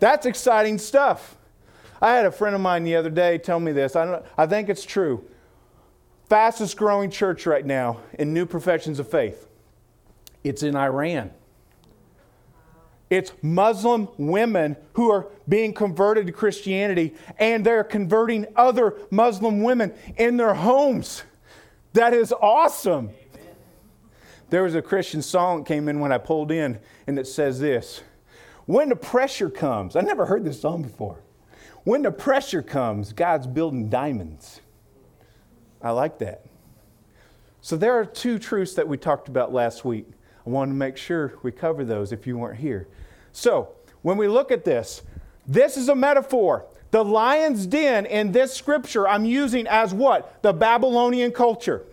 That's 0.00 0.26
exciting 0.26 0.78
stuff. 0.78 1.36
I 2.00 2.12
had 2.12 2.26
a 2.26 2.30
friend 2.30 2.54
of 2.54 2.60
mine 2.60 2.84
the 2.84 2.96
other 2.96 3.10
day 3.10 3.38
tell 3.38 3.58
me 3.58 3.72
this. 3.72 3.96
I, 3.96 4.04
don't, 4.04 4.24
I 4.36 4.46
think 4.46 4.68
it's 4.68 4.84
true. 4.84 5.24
Fastest 6.28 6.76
growing 6.76 7.10
church 7.10 7.46
right 7.46 7.64
now 7.64 8.00
in 8.18 8.32
new 8.32 8.46
professions 8.46 8.98
of 8.98 9.10
faith. 9.10 9.48
It's 10.44 10.62
in 10.62 10.76
Iran. 10.76 11.32
It's 13.10 13.32
Muslim 13.40 14.08
women 14.18 14.76
who 14.92 15.10
are 15.10 15.28
being 15.48 15.72
converted 15.72 16.26
to 16.26 16.32
Christianity, 16.32 17.14
and 17.38 17.64
they're 17.64 17.82
converting 17.82 18.46
other 18.54 18.96
Muslim 19.10 19.62
women 19.62 19.94
in 20.18 20.36
their 20.36 20.54
homes. 20.54 21.22
That 21.94 22.12
is 22.12 22.32
awesome. 22.32 23.10
Amen. 23.34 23.54
There 24.50 24.62
was 24.62 24.74
a 24.74 24.82
Christian 24.82 25.22
song 25.22 25.60
that 25.60 25.68
came 25.68 25.88
in 25.88 26.00
when 26.00 26.12
I 26.12 26.18
pulled 26.18 26.52
in, 26.52 26.78
and 27.06 27.18
it 27.18 27.26
says 27.26 27.58
this 27.60 28.02
When 28.68 28.90
the 28.90 28.96
pressure 28.96 29.48
comes, 29.48 29.96
I 29.96 30.02
never 30.02 30.26
heard 30.26 30.44
this 30.44 30.60
song 30.60 30.82
before. 30.82 31.20
When 31.84 32.02
the 32.02 32.10
pressure 32.10 32.60
comes, 32.60 33.14
God's 33.14 33.46
building 33.46 33.88
diamonds. 33.88 34.60
I 35.80 35.92
like 35.92 36.18
that. 36.18 36.44
So 37.62 37.78
there 37.78 37.94
are 37.98 38.04
two 38.04 38.38
truths 38.38 38.74
that 38.74 38.86
we 38.86 38.98
talked 38.98 39.28
about 39.28 39.54
last 39.54 39.86
week. 39.86 40.06
I 40.46 40.50
wanted 40.50 40.72
to 40.72 40.76
make 40.76 40.98
sure 40.98 41.32
we 41.42 41.50
cover 41.50 41.82
those 41.82 42.12
if 42.12 42.26
you 42.26 42.36
weren't 42.36 42.58
here. 42.58 42.88
So, 43.32 43.70
when 44.02 44.18
we 44.18 44.28
look 44.28 44.52
at 44.52 44.66
this, 44.66 45.00
this 45.46 45.78
is 45.78 45.88
a 45.88 45.94
metaphor. 45.94 46.66
The 46.90 47.02
lion's 47.02 47.66
den 47.66 48.04
in 48.04 48.32
this 48.32 48.52
scripture 48.52 49.08
I'm 49.08 49.24
using 49.24 49.66
as 49.66 49.94
what? 49.94 50.42
The 50.42 50.52
Babylonian 50.52 51.32
culture. 51.32 51.86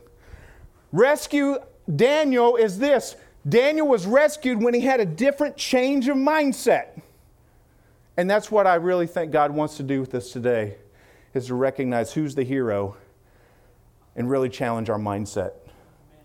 Rescue 0.92 1.58
Daniel 1.96 2.58
is 2.58 2.80
this 2.80 3.16
Daniel 3.48 3.88
was 3.88 4.06
rescued 4.06 4.62
when 4.62 4.74
he 4.74 4.82
had 4.82 5.00
a 5.00 5.06
different 5.06 5.56
change 5.56 6.08
of 6.08 6.18
mindset. 6.18 7.00
And 8.18 8.30
that's 8.30 8.50
what 8.50 8.66
I 8.66 8.76
really 8.76 9.08
think 9.08 9.32
God 9.32 9.52
wants 9.52 9.78
to 9.78 9.84
do 9.84 10.00
with 10.00 10.16
us 10.16 10.32
today 10.32 10.78
is 11.34 11.48
to 11.48 11.56
recognize 11.56 12.14
who's 12.14 12.34
the 12.34 12.44
hero 12.44 12.96
and 14.16 14.30
really 14.30 14.50
challenge 14.50 14.90
our 14.90 14.98
mindset 14.98 15.52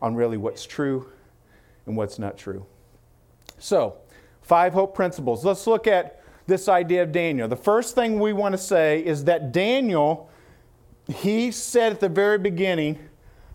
on 0.00 0.14
really 0.14 0.36
what's 0.36 0.64
true 0.64 1.10
and 1.86 1.96
what's 1.96 2.18
not 2.18 2.38
true. 2.38 2.64
So, 3.58 3.96
five 4.40 4.72
hope 4.72 4.94
principles. 4.94 5.44
Let's 5.44 5.66
look 5.66 5.86
at 5.86 6.22
this 6.46 6.68
idea 6.68 7.02
of 7.02 7.12
Daniel. 7.12 7.48
The 7.48 7.56
first 7.56 7.94
thing 7.94 8.18
we 8.18 8.32
want 8.32 8.52
to 8.52 8.58
say 8.58 9.04
is 9.04 9.24
that 9.24 9.52
Daniel, 9.52 10.30
he 11.08 11.50
said 11.50 11.92
at 11.92 12.00
the 12.00 12.08
very 12.08 12.38
beginning, 12.38 12.98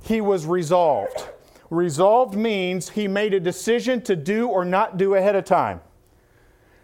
he 0.01 0.21
was 0.21 0.45
resolved. 0.45 1.29
Resolved 1.75 2.35
means 2.35 2.89
he 2.89 3.07
made 3.07 3.33
a 3.33 3.39
decision 3.39 4.01
to 4.03 4.15
do 4.15 4.47
or 4.47 4.63
not 4.63 4.97
do 4.97 5.15
ahead 5.15 5.35
of 5.35 5.43
time. 5.43 5.81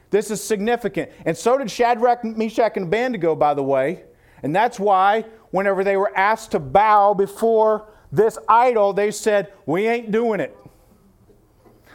This 0.09 0.29
is 0.29 0.43
significant. 0.43 1.09
And 1.25 1.37
so 1.37 1.57
did 1.57 1.71
Shadrach, 1.71 2.25
Meshach, 2.25 2.73
and 2.75 2.87
Abednego, 2.87 3.33
by 3.33 3.53
the 3.53 3.63
way. 3.63 4.03
And 4.43 4.53
that's 4.53 4.79
why, 4.79 5.25
whenever 5.51 5.83
they 5.83 5.95
were 5.95 6.15
asked 6.17 6.51
to 6.51 6.59
bow 6.59 7.13
before 7.13 7.87
this 8.11 8.37
idol, 8.49 8.91
they 8.91 9.11
said, 9.11 9.53
We 9.65 9.87
ain't 9.87 10.11
doing 10.11 10.41
it. 10.41 10.55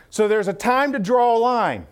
So 0.08 0.26
there's 0.26 0.48
a 0.48 0.54
time 0.54 0.92
to 0.94 0.98
draw 0.98 1.36
a 1.36 1.38
line. 1.38 1.86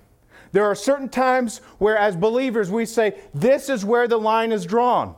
There 0.52 0.64
are 0.64 0.74
certain 0.74 1.10
times 1.10 1.58
where, 1.78 1.98
as 1.98 2.16
believers, 2.16 2.70
we 2.70 2.86
say, 2.86 3.20
This 3.34 3.68
is 3.68 3.84
where 3.84 4.08
the 4.08 4.16
line 4.16 4.52
is 4.52 4.64
drawn. 4.64 5.16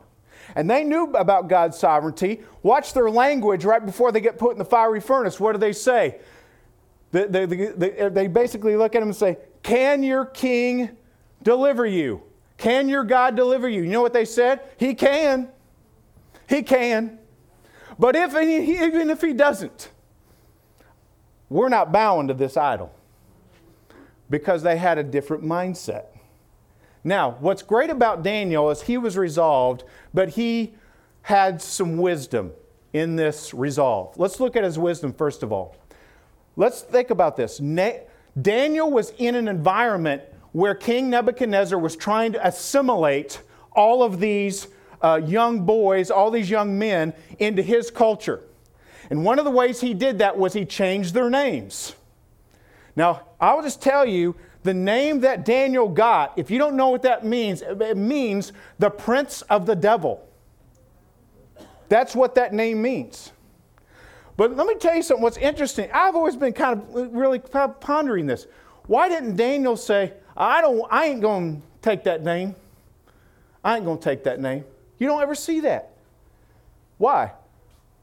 And 0.57 0.67
they 0.67 0.83
knew 0.83 1.03
about 1.11 1.49
God's 1.49 1.77
sovereignty. 1.77 2.41
Watch 2.63 2.93
their 2.93 3.11
language 3.11 3.63
right 3.63 3.85
before 3.85 4.11
they 4.11 4.19
get 4.19 4.39
put 4.39 4.53
in 4.53 4.57
the 4.57 4.65
fiery 4.65 4.99
furnace. 4.99 5.39
What 5.39 5.51
do 5.51 5.59
they 5.59 5.71
say? 5.71 6.17
They, 7.11 7.27
they, 7.27 7.45
they, 7.45 8.09
they 8.09 8.27
basically 8.27 8.75
look 8.75 8.95
at 8.95 9.03
him 9.03 9.09
and 9.09 9.15
say, 9.15 9.37
Can 9.61 10.01
your 10.01 10.25
king 10.25 10.97
deliver 11.43 11.85
you? 11.85 12.23
Can 12.57 12.89
your 12.89 13.03
God 13.03 13.35
deliver 13.35 13.69
you? 13.69 13.83
You 13.83 13.89
know 13.89 14.01
what 14.01 14.13
they 14.13 14.25
said? 14.25 14.61
He 14.77 14.95
can. 14.95 15.49
He 16.49 16.63
can. 16.63 17.19
But 17.99 18.15
if 18.15 18.35
even 18.35 19.11
if 19.11 19.21
he 19.21 19.33
doesn't, 19.33 19.91
we're 21.49 21.69
not 21.69 21.91
bowing 21.91 22.29
to 22.29 22.33
this 22.33 22.57
idol 22.57 22.91
because 24.27 24.63
they 24.63 24.77
had 24.77 24.97
a 24.97 25.03
different 25.03 25.43
mindset. 25.43 26.05
Now, 27.03 27.37
what's 27.39 27.61
great 27.61 27.89
about 27.89 28.23
Daniel 28.23 28.69
is 28.69 28.81
he 28.81 28.97
was 28.97 29.17
resolved, 29.17 29.83
but 30.13 30.29
he 30.29 30.73
had 31.21 31.61
some 31.61 31.97
wisdom 31.97 32.51
in 32.93 33.15
this 33.15 33.53
resolve. 33.53 34.17
Let's 34.17 34.39
look 34.39 34.55
at 34.55 34.63
his 34.63 34.79
wisdom 34.79 35.13
first 35.13 35.43
of 35.43 35.51
all. 35.51 35.75
Let's 36.55 36.81
think 36.81 37.09
about 37.09 37.35
this. 37.37 37.59
Na- 37.59 37.99
Daniel 38.41 38.91
was 38.91 39.11
in 39.17 39.35
an 39.35 39.47
environment 39.47 40.23
where 40.51 40.73
King 40.73 41.09
Nebuchadnezzar 41.09 41.77
was 41.77 41.95
trying 41.95 42.33
to 42.33 42.47
assimilate 42.47 43.41
all 43.73 44.03
of 44.03 44.19
these 44.19 44.67
uh, 45.01 45.21
young 45.23 45.65
boys, 45.65 46.09
all 46.09 46.31
these 46.31 46.49
young 46.49 46.79
men, 46.79 47.13
into 47.39 47.61
his 47.61 47.91
culture. 47.91 48.41
And 49.09 49.23
one 49.23 49.39
of 49.39 49.45
the 49.45 49.51
ways 49.51 49.79
he 49.79 49.93
did 49.93 50.19
that 50.19 50.37
was 50.37 50.53
he 50.53 50.65
changed 50.65 51.13
their 51.13 51.29
names. 51.29 51.93
Now, 52.95 53.27
I 53.39 53.53
will 53.53 53.61
just 53.61 53.81
tell 53.81 54.05
you 54.05 54.35
the 54.67 54.73
name 54.73 55.21
that 55.21 55.45
Daniel 55.45 55.87
got, 55.87 56.33
if 56.35 56.51
you 56.51 56.57
don't 56.57 56.75
know 56.75 56.89
what 56.89 57.01
that 57.03 57.25
means, 57.25 57.61
it 57.61 57.95
means 57.95 58.51
the 58.79 58.89
prince 58.89 59.41
of 59.43 59.65
the 59.65 59.75
devil. 59.75 60.27
That's 61.87 62.13
what 62.13 62.35
that 62.35 62.53
name 62.53 62.81
means. 62.81 63.31
But 64.35 64.57
let 64.57 64.67
me 64.67 64.75
tell 64.75 64.93
you 64.93 65.01
something 65.01 65.23
what's 65.23 65.37
interesting. 65.37 65.89
I've 65.93 66.15
always 66.15 66.35
been 66.35 66.51
kind 66.51 66.81
of 66.81 66.95
uh, 66.95 67.09
really 67.09 67.39
pondering 67.39 68.27
this. 68.27 68.45
Why 68.87 69.07
didn't 69.07 69.37
Daniel 69.37 69.77
say, 69.77 70.11
I 70.35 70.59
don't 70.59 70.85
I 70.91 71.05
ain't 71.05 71.21
going 71.21 71.61
to 71.61 71.67
take 71.81 72.03
that 72.03 72.21
name. 72.23 72.53
I 73.63 73.77
ain't 73.77 73.85
going 73.85 73.99
to 73.99 74.03
take 74.03 74.25
that 74.25 74.41
name. 74.41 74.65
You 74.97 75.07
don't 75.07 75.21
ever 75.21 75.33
see 75.33 75.61
that. 75.61 75.93
Why? 76.97 77.31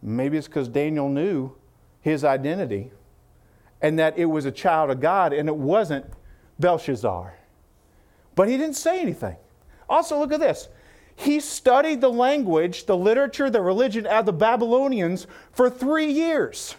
Maybe 0.02 0.38
it's 0.38 0.48
because 0.48 0.68
Daniel 0.68 1.10
knew 1.10 1.54
his 2.00 2.24
identity 2.24 2.90
and 3.82 3.98
that 3.98 4.16
it 4.16 4.24
was 4.24 4.46
a 4.46 4.50
child 4.50 4.90
of 4.90 5.00
God 5.00 5.34
and 5.34 5.46
it 5.46 5.56
wasn't 5.56 6.06
Belshazzar. 6.58 7.34
But 8.34 8.48
he 8.48 8.56
didn't 8.56 8.76
say 8.76 9.00
anything. 9.00 9.36
Also, 9.88 10.18
look 10.18 10.32
at 10.32 10.40
this. 10.40 10.68
He 11.16 11.40
studied 11.40 12.00
the 12.00 12.10
language, 12.10 12.86
the 12.86 12.96
literature, 12.96 13.48
the 13.50 13.60
religion 13.60 14.06
of 14.06 14.26
the 14.26 14.32
Babylonians 14.32 15.26
for 15.52 15.70
three 15.70 16.10
years. 16.10 16.74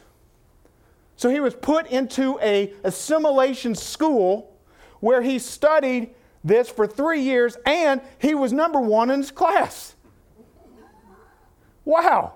So 1.15 1.29
he 1.29 1.39
was 1.39 1.55
put 1.55 1.87
into 1.87 2.37
a 2.41 2.73
assimilation 2.83 3.75
school 3.75 4.53
where 4.99 5.21
he 5.21 5.39
studied 5.39 6.09
this 6.43 6.69
for 6.69 6.85
three 6.85 7.21
years 7.21 7.57
and 7.65 8.01
he 8.19 8.35
was 8.35 8.51
number 8.51 8.79
one 8.79 9.09
in 9.09 9.21
his 9.21 9.31
class. 9.31 9.95
Wow. 11.85 12.33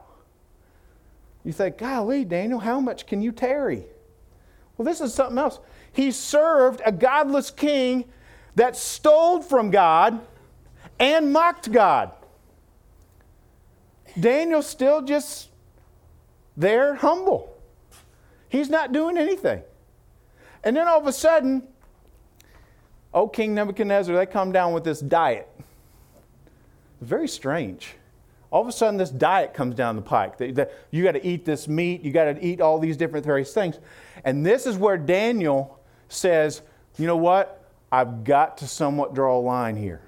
You 1.44 1.52
think, 1.52 1.78
golly, 1.78 2.24
Daniel, 2.26 2.60
how 2.60 2.80
much 2.80 3.06
can 3.06 3.22
you 3.22 3.32
tarry? 3.32 3.86
Well, 4.78 4.86
this 4.86 5.02
is 5.02 5.14
something 5.14 5.38
else. 5.38 5.60
He 6.00 6.12
served 6.12 6.82
a 6.86 6.94
godless 6.94 7.52
king 7.52 8.06
that 8.56 8.78
stole 8.78 9.42
from 9.42 9.70
God 9.70 10.26
and 10.98 11.34
mocked 11.34 11.74
God. 11.74 12.14
Daniel's 14.18 14.66
still 14.66 15.02
just 15.02 15.50
there, 16.56 16.96
humble. 16.96 17.54
He's 18.48 18.70
not 18.70 18.94
doing 18.94 19.18
anything. 19.18 19.62
And 20.64 20.78
then 20.78 20.88
all 20.88 21.02
of 21.02 21.06
a 21.06 21.12
sudden, 21.12 21.68
oh, 23.14 23.28
King 23.28 23.54
Nebuchadnezzar, 23.54 24.16
they 24.16 24.26
come 24.26 24.54
down 24.54 24.72
with 24.72 24.86
this 24.86 25.02
diet. 25.02 25.50
Very 27.02 27.28
strange. 27.28 27.96
All 28.52 28.62
of 28.62 28.70
a 28.70 28.72
sudden, 28.72 28.96
this 28.96 29.10
diet 29.10 29.54
comes 29.54 29.76
down 29.76 29.98
the 29.98 30.02
pike. 30.02 30.36
You 30.92 31.04
got 31.04 31.12
to 31.12 31.28
eat 31.28 31.44
this 31.44 31.68
meat, 31.68 32.04
you 32.04 32.14
got 32.14 32.24
to 32.24 32.42
eat 32.42 32.62
all 32.62 32.80
these 32.80 32.96
different 32.96 33.26
various 33.26 33.54
things. 33.54 33.80
And 34.24 34.46
this 34.46 34.66
is 34.66 34.78
where 34.78 34.98
Daniel 34.98 35.76
says, 36.10 36.62
you 36.98 37.08
know 37.08 37.18
what? 37.18 37.64
I've 37.92 38.24
got 38.24 38.58
to 38.58 38.68
somewhat 38.68 39.16
draw 39.16 39.38
a 39.38 39.40
line 39.40 39.76
here. 39.76 40.02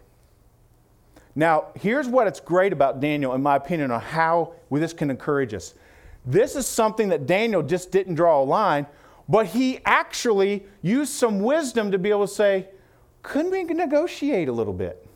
Now, 1.33 1.67
here's 1.75 2.07
what 2.07 2.27
it's 2.27 2.41
great 2.41 2.73
about 2.73 2.99
Daniel, 2.99 3.33
in 3.33 3.41
my 3.41 3.55
opinion, 3.55 3.91
on 3.91 4.01
how 4.01 4.53
this 4.69 4.91
can 4.91 5.09
encourage 5.09 5.53
us. 5.53 5.73
This 6.25 6.55
is 6.55 6.67
something 6.67 7.09
that 7.09 7.25
Daniel 7.25 7.63
just 7.63 7.91
didn't 7.91 8.15
draw 8.15 8.41
a 8.41 8.43
line, 8.43 8.85
but 9.29 9.47
he 9.47 9.79
actually 9.85 10.65
used 10.81 11.13
some 11.13 11.39
wisdom 11.39 11.91
to 11.91 11.97
be 11.97 12.09
able 12.09 12.27
to 12.27 12.33
say, 12.33 12.67
couldn't 13.23 13.51
we 13.51 13.63
negotiate 13.63 14.49
a 14.49 14.51
little 14.51 14.73
bit? 14.73 15.07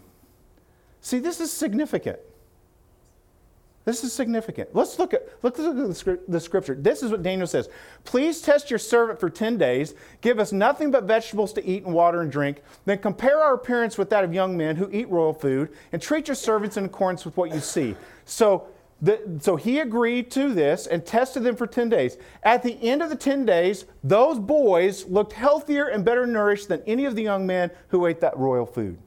See, 1.01 1.19
this 1.19 1.41
is 1.41 1.51
significant. 1.51 2.19
This 3.85 4.03
is 4.03 4.11
significant. 4.11 4.69
Let's 4.73 4.97
look 4.97 5.13
at, 5.13 5.29
look 5.43 5.59
at 5.59 5.75
the 6.27 6.39
scripture. 6.39 6.75
This 6.75 7.03
is 7.03 7.11
what 7.11 7.21
Daniel 7.21 7.45
says 7.45 7.69
Please 8.03 8.41
test 8.41 8.71
your 8.71 8.79
servant 8.79 9.19
for 9.19 9.29
10 9.29 9.59
days. 9.59 9.93
Give 10.21 10.39
us 10.39 10.51
nothing 10.51 10.89
but 10.89 11.03
vegetables 11.03 11.53
to 11.53 11.65
eat 11.65 11.85
and 11.85 11.93
water 11.93 12.21
and 12.21 12.31
drink. 12.31 12.63
Then 12.85 12.97
compare 12.97 13.39
our 13.39 13.53
appearance 13.53 13.95
with 13.95 14.09
that 14.09 14.23
of 14.23 14.33
young 14.33 14.57
men 14.57 14.75
who 14.75 14.89
eat 14.91 15.07
royal 15.09 15.33
food 15.33 15.69
and 15.91 16.01
treat 16.01 16.27
your 16.27 16.35
servants 16.35 16.77
in 16.77 16.85
accordance 16.85 17.25
with 17.25 17.37
what 17.37 17.53
you 17.53 17.59
see. 17.59 17.95
So, 18.25 18.67
the, 19.03 19.21
so 19.39 19.55
he 19.55 19.79
agreed 19.79 20.31
to 20.31 20.51
this 20.51 20.87
and 20.87 21.05
tested 21.05 21.43
them 21.43 21.55
for 21.55 21.67
10 21.67 21.89
days. 21.89 22.17
At 22.41 22.63
the 22.63 22.81
end 22.81 23.03
of 23.03 23.09
the 23.09 23.15
10 23.15 23.45
days, 23.45 23.85
those 24.03 24.39
boys 24.39 25.05
looked 25.05 25.33
healthier 25.33 25.85
and 25.85 26.03
better 26.03 26.25
nourished 26.25 26.69
than 26.69 26.81
any 26.87 27.05
of 27.05 27.15
the 27.15 27.21
young 27.21 27.45
men 27.45 27.69
who 27.89 28.07
ate 28.07 28.21
that 28.21 28.35
royal 28.35 28.65
food. 28.65 28.97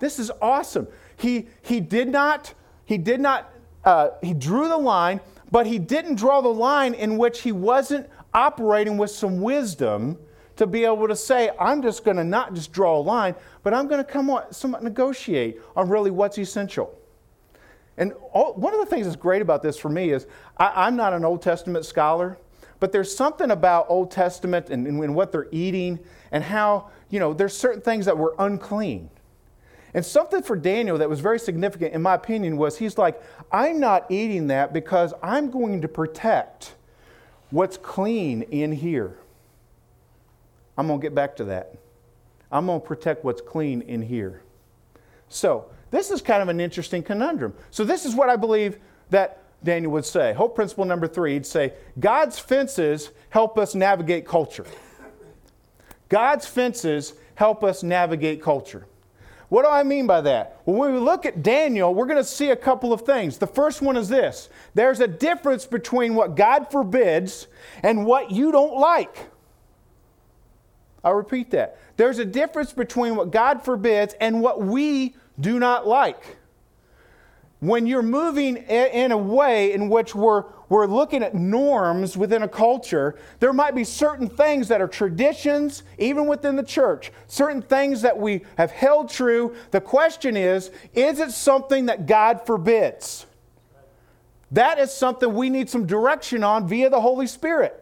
This 0.00 0.18
is 0.18 0.32
awesome. 0.40 0.88
he, 1.16 1.46
he 1.62 1.78
did 1.78 2.08
not, 2.08 2.54
he 2.86 2.98
did 2.98 3.20
not, 3.20 3.51
uh, 3.84 4.10
he 4.22 4.34
drew 4.34 4.68
the 4.68 4.76
line, 4.76 5.20
but 5.50 5.66
he 5.66 5.78
didn't 5.78 6.16
draw 6.16 6.40
the 6.40 6.48
line 6.48 6.94
in 6.94 7.18
which 7.18 7.40
he 7.40 7.52
wasn't 7.52 8.08
operating 8.32 8.96
with 8.96 9.10
some 9.10 9.40
wisdom 9.40 10.18
to 10.56 10.66
be 10.66 10.84
able 10.84 11.08
to 11.08 11.16
say, 11.16 11.50
I'm 11.58 11.82
just 11.82 12.04
going 12.04 12.16
to 12.16 12.24
not 12.24 12.54
just 12.54 12.72
draw 12.72 12.98
a 12.98 13.00
line, 13.00 13.34
but 13.62 13.74
I'm 13.74 13.88
going 13.88 14.04
to 14.04 14.10
come 14.10 14.30
on, 14.30 14.52
somewhat 14.52 14.82
negotiate 14.82 15.60
on 15.74 15.88
really 15.88 16.10
what's 16.10 16.38
essential. 16.38 16.98
And 17.96 18.12
all, 18.32 18.54
one 18.54 18.72
of 18.72 18.80
the 18.80 18.86
things 18.86 19.06
that's 19.06 19.16
great 19.16 19.42
about 19.42 19.62
this 19.62 19.76
for 19.76 19.88
me 19.88 20.10
is 20.10 20.26
I, 20.56 20.86
am 20.86 20.96
not 20.96 21.12
an 21.12 21.24
Old 21.24 21.42
Testament 21.42 21.84
scholar, 21.84 22.38
but 22.80 22.92
there's 22.92 23.14
something 23.14 23.50
about 23.50 23.86
Old 23.88 24.10
Testament 24.10 24.70
and, 24.70 24.86
and 24.86 25.14
what 25.14 25.32
they're 25.32 25.48
eating 25.52 25.98
and 26.30 26.42
how, 26.42 26.90
you 27.10 27.20
know, 27.20 27.32
there's 27.32 27.56
certain 27.56 27.82
things 27.82 28.06
that 28.06 28.16
were 28.16 28.34
unclean. 28.38 29.10
And 29.94 30.04
something 30.04 30.42
for 30.42 30.56
Daniel 30.56 30.98
that 30.98 31.08
was 31.08 31.20
very 31.20 31.38
significant, 31.38 31.92
in 31.92 32.00
my 32.00 32.14
opinion, 32.14 32.56
was 32.56 32.78
he's 32.78 32.96
like, 32.96 33.22
I'm 33.50 33.78
not 33.78 34.10
eating 34.10 34.46
that 34.46 34.72
because 34.72 35.12
I'm 35.22 35.50
going 35.50 35.82
to 35.82 35.88
protect 35.88 36.74
what's 37.50 37.76
clean 37.76 38.42
in 38.42 38.72
here. 38.72 39.18
I'm 40.78 40.86
going 40.86 41.00
to 41.00 41.04
get 41.04 41.14
back 41.14 41.36
to 41.36 41.44
that. 41.44 41.74
I'm 42.50 42.66
going 42.66 42.80
to 42.80 42.86
protect 42.86 43.24
what's 43.24 43.42
clean 43.42 43.82
in 43.82 44.02
here. 44.02 44.42
So, 45.28 45.66
this 45.90 46.10
is 46.10 46.22
kind 46.22 46.42
of 46.42 46.48
an 46.48 46.60
interesting 46.60 47.02
conundrum. 47.02 47.54
So, 47.70 47.84
this 47.84 48.06
is 48.06 48.14
what 48.14 48.30
I 48.30 48.36
believe 48.36 48.78
that 49.10 49.42
Daniel 49.62 49.92
would 49.92 50.06
say. 50.06 50.32
Hope 50.32 50.54
principle 50.54 50.86
number 50.86 51.06
three, 51.06 51.34
he'd 51.34 51.46
say, 51.46 51.74
God's 52.00 52.38
fences 52.38 53.10
help 53.30 53.58
us 53.58 53.74
navigate 53.74 54.26
culture. 54.26 54.66
God's 56.08 56.46
fences 56.46 57.14
help 57.34 57.62
us 57.62 57.82
navigate 57.82 58.42
culture. 58.42 58.86
What 59.52 59.66
do 59.66 59.70
I 59.70 59.82
mean 59.82 60.06
by 60.06 60.22
that? 60.22 60.62
When 60.64 60.94
we 60.94 60.98
look 60.98 61.26
at 61.26 61.42
Daniel, 61.42 61.94
we're 61.94 62.06
going 62.06 62.16
to 62.16 62.24
see 62.24 62.48
a 62.48 62.56
couple 62.56 62.90
of 62.90 63.02
things. 63.02 63.36
The 63.36 63.46
first 63.46 63.82
one 63.82 63.98
is 63.98 64.08
this 64.08 64.48
there's 64.72 65.00
a 65.00 65.06
difference 65.06 65.66
between 65.66 66.14
what 66.14 66.36
God 66.36 66.70
forbids 66.70 67.48
and 67.82 68.06
what 68.06 68.30
you 68.30 68.50
don't 68.50 68.78
like. 68.78 69.28
I'll 71.04 71.12
repeat 71.12 71.50
that. 71.50 71.78
There's 71.98 72.18
a 72.18 72.24
difference 72.24 72.72
between 72.72 73.14
what 73.14 73.30
God 73.30 73.62
forbids 73.62 74.14
and 74.22 74.40
what 74.40 74.62
we 74.62 75.16
do 75.38 75.58
not 75.58 75.86
like. 75.86 76.38
When 77.62 77.86
you're 77.86 78.02
moving 78.02 78.56
in 78.56 79.12
a 79.12 79.16
way 79.16 79.72
in 79.72 79.88
which 79.88 80.16
we're, 80.16 80.46
we're 80.68 80.88
looking 80.88 81.22
at 81.22 81.32
norms 81.32 82.16
within 82.16 82.42
a 82.42 82.48
culture, 82.48 83.16
there 83.38 83.52
might 83.52 83.76
be 83.76 83.84
certain 83.84 84.28
things 84.28 84.66
that 84.66 84.80
are 84.80 84.88
traditions, 84.88 85.84
even 85.96 86.26
within 86.26 86.56
the 86.56 86.64
church, 86.64 87.12
certain 87.28 87.62
things 87.62 88.02
that 88.02 88.18
we 88.18 88.44
have 88.58 88.72
held 88.72 89.10
true. 89.10 89.54
The 89.70 89.80
question 89.80 90.36
is 90.36 90.72
is 90.92 91.20
it 91.20 91.30
something 91.30 91.86
that 91.86 92.06
God 92.06 92.44
forbids? 92.44 93.26
That 94.50 94.80
is 94.80 94.92
something 94.92 95.32
we 95.32 95.48
need 95.48 95.70
some 95.70 95.86
direction 95.86 96.42
on 96.42 96.66
via 96.66 96.90
the 96.90 97.00
Holy 97.00 97.28
Spirit. 97.28 97.81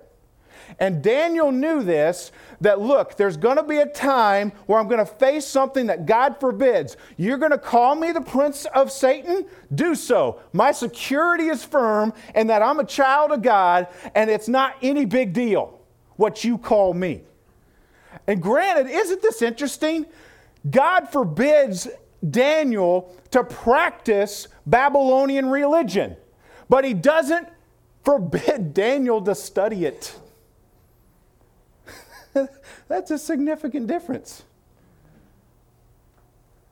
And 0.80 1.02
Daniel 1.02 1.52
knew 1.52 1.82
this 1.82 2.32
that 2.62 2.80
look, 2.80 3.16
there's 3.16 3.37
going 3.37 3.58
to 3.58 3.62
be 3.62 3.76
a 3.78 3.87
time 3.87 4.50
where 4.64 4.78
I'm 4.78 4.88
going 4.88 4.99
to 4.99 5.06
face 5.06 5.46
something 5.46 5.87
that 5.87 6.06
God 6.06 6.40
forbids. 6.40 6.96
You're 7.18 7.37
going 7.37 7.52
to 7.52 7.58
call 7.58 7.94
me 7.94 8.12
the 8.12 8.22
prince 8.22 8.64
of 8.75 8.90
Satan? 8.90 9.46
Do 9.75 9.94
so. 9.94 10.40
My 10.54 10.72
security 10.72 11.49
is 11.49 11.62
firm 11.62 12.14
and 12.34 12.49
that 12.49 12.62
I'm 12.62 12.80
a 12.80 12.84
child 12.84 13.30
of 13.30 13.42
God 13.42 13.88
and 14.14 14.30
it's 14.30 14.49
not 14.49 14.75
any 14.82 15.04
big 15.04 15.34
deal 15.34 15.78
what 16.16 16.44
you 16.44 16.56
call 16.58 16.94
me. 16.94 17.22
And 18.26 18.40
granted, 18.42 18.90
isn't 18.90 19.22
this 19.22 19.42
interesting? 19.42 20.06
God 20.68 21.08
forbids 21.10 21.88
Daniel 22.28 23.14
to 23.30 23.44
practice 23.44 24.49
Babylonian 24.66 25.49
religion, 25.49 26.16
but 26.68 26.84
he 26.84 26.92
doesn't 26.94 27.49
forbid 28.04 28.75
Daniel 28.75 29.22
to 29.22 29.34
study 29.34 29.84
it. 29.84 30.20
That's 32.90 33.12
a 33.12 33.18
significant 33.18 33.87
difference. 33.87 34.42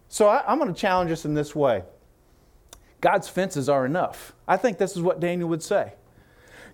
So 0.09 0.27
I, 0.27 0.53
am 0.53 0.59
going 0.59 0.75
to 0.75 0.79
challenge 0.79 1.13
us 1.13 1.25
in 1.25 1.33
this 1.33 1.55
way 1.55 1.85
God's 3.01 3.29
fences 3.29 3.69
are 3.69 3.87
enough. 3.87 4.35
I 4.47 4.57
think 4.57 4.79
this 4.79 4.97
is 4.97 5.01
what 5.01 5.21
Daniel 5.21 5.49
would 5.49 5.63
say. 5.63 5.93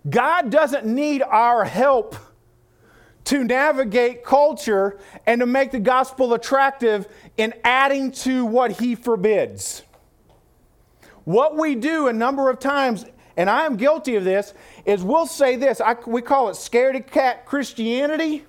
God 0.09 0.51
doesn't 0.51 0.87
need 0.87 1.23
our 1.23 1.65
help 1.65 2.17
to 3.25 3.45
navigate 3.45 4.25
culture 4.25 4.99
and 5.27 5.41
to 5.41 5.47
make 5.47 5.73
the 5.73 5.81
gospel 5.81 6.33
attractive 6.33 7.07
in 7.37 7.53
adding 7.65 8.13
to 8.13 8.47
what 8.47 8.73
he 8.73 8.95
forbids. 8.95 9.83
What 11.25 11.55
we 11.55 11.75
do 11.75 12.07
a 12.07 12.15
number 12.15 12.49
of 12.49 12.61
times, 12.61 13.05
and 13.37 13.51
I 13.51 13.67
am 13.67 13.77
guilty 13.77 14.17
of 14.17 14.25
this, 14.25 14.55
is 14.87 15.03
we'll 15.03 15.27
say 15.27 15.57
this 15.57 15.83
I, 15.83 15.97
we 16.07 16.23
call 16.23 16.49
it 16.49 16.53
scaredy 16.53 17.07
cat 17.07 17.45
Christianity. 17.45 18.47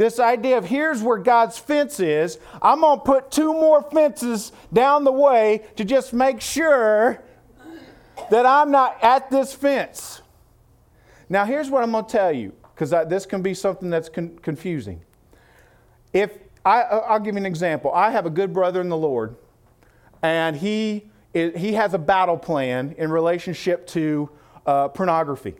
This 0.00 0.18
idea 0.18 0.56
of 0.56 0.64
here's 0.64 1.02
where 1.02 1.18
God's 1.18 1.58
fence 1.58 2.00
is. 2.00 2.38
I'm 2.62 2.80
going 2.80 3.00
to 3.00 3.04
put 3.04 3.30
two 3.30 3.52
more 3.52 3.82
fences 3.82 4.50
down 4.72 5.04
the 5.04 5.12
way 5.12 5.62
to 5.76 5.84
just 5.84 6.14
make 6.14 6.40
sure 6.40 7.22
that 8.30 8.46
I'm 8.46 8.70
not 8.70 8.96
at 9.04 9.28
this 9.28 9.52
fence. 9.52 10.22
Now, 11.28 11.44
here's 11.44 11.68
what 11.68 11.82
I'm 11.82 11.92
going 11.92 12.06
to 12.06 12.10
tell 12.10 12.32
you, 12.32 12.54
because 12.74 12.92
this 13.10 13.26
can 13.26 13.42
be 13.42 13.52
something 13.52 13.90
that's 13.90 14.08
con- 14.08 14.38
confusing. 14.40 15.02
If 16.14 16.30
I, 16.64 16.80
I'll 16.80 17.20
give 17.20 17.34
you 17.34 17.40
an 17.40 17.44
example. 17.44 17.92
I 17.92 18.10
have 18.10 18.24
a 18.24 18.30
good 18.30 18.54
brother 18.54 18.80
in 18.80 18.88
the 18.88 18.96
Lord, 18.96 19.36
and 20.22 20.56
he, 20.56 21.10
he 21.34 21.74
has 21.74 21.92
a 21.92 21.98
battle 21.98 22.38
plan 22.38 22.94
in 22.96 23.10
relationship 23.10 23.86
to 23.88 24.30
uh, 24.64 24.88
pornography. 24.88 25.56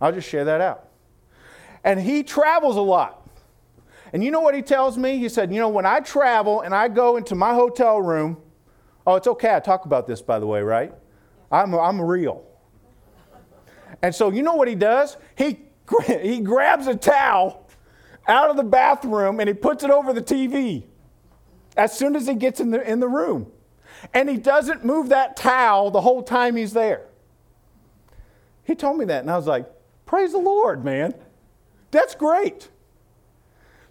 I'll 0.00 0.12
just 0.12 0.26
share 0.26 0.46
that 0.46 0.62
out. 0.62 0.88
And 1.84 2.00
he 2.00 2.22
travels 2.22 2.76
a 2.76 2.80
lot. 2.80 3.18
And 4.12 4.22
you 4.22 4.30
know 4.30 4.40
what 4.40 4.54
he 4.54 4.62
tells 4.62 4.98
me? 4.98 5.18
He 5.18 5.28
said, 5.28 5.52
You 5.52 5.60
know, 5.60 5.68
when 5.68 5.86
I 5.86 6.00
travel 6.00 6.60
and 6.60 6.74
I 6.74 6.88
go 6.88 7.16
into 7.16 7.34
my 7.34 7.54
hotel 7.54 8.00
room, 8.00 8.36
oh, 9.06 9.14
it's 9.16 9.26
okay. 9.26 9.54
I 9.54 9.60
talk 9.60 9.86
about 9.86 10.06
this, 10.06 10.20
by 10.20 10.38
the 10.38 10.46
way, 10.46 10.62
right? 10.62 10.92
I'm, 11.50 11.74
I'm 11.74 12.00
real. 12.00 12.44
And 14.02 14.14
so, 14.14 14.30
you 14.30 14.42
know 14.42 14.54
what 14.54 14.68
he 14.68 14.74
does? 14.74 15.16
He, 15.36 15.60
he 16.06 16.40
grabs 16.40 16.86
a 16.86 16.96
towel 16.96 17.68
out 18.28 18.50
of 18.50 18.56
the 18.56 18.64
bathroom 18.64 19.40
and 19.40 19.48
he 19.48 19.54
puts 19.54 19.84
it 19.84 19.90
over 19.90 20.12
the 20.12 20.22
TV 20.22 20.84
as 21.76 21.96
soon 21.96 22.14
as 22.16 22.26
he 22.26 22.34
gets 22.34 22.60
in 22.60 22.70
the, 22.70 22.88
in 22.88 23.00
the 23.00 23.08
room. 23.08 23.50
And 24.12 24.28
he 24.28 24.36
doesn't 24.36 24.84
move 24.84 25.10
that 25.10 25.36
towel 25.36 25.90
the 25.90 26.00
whole 26.00 26.22
time 26.22 26.56
he's 26.56 26.72
there. 26.72 27.06
He 28.64 28.74
told 28.74 28.98
me 28.98 29.04
that, 29.06 29.22
and 29.22 29.30
I 29.30 29.36
was 29.36 29.46
like, 29.46 29.66
Praise 30.06 30.32
the 30.32 30.38
Lord, 30.38 30.84
man. 30.84 31.14
That's 31.90 32.14
great. 32.14 32.68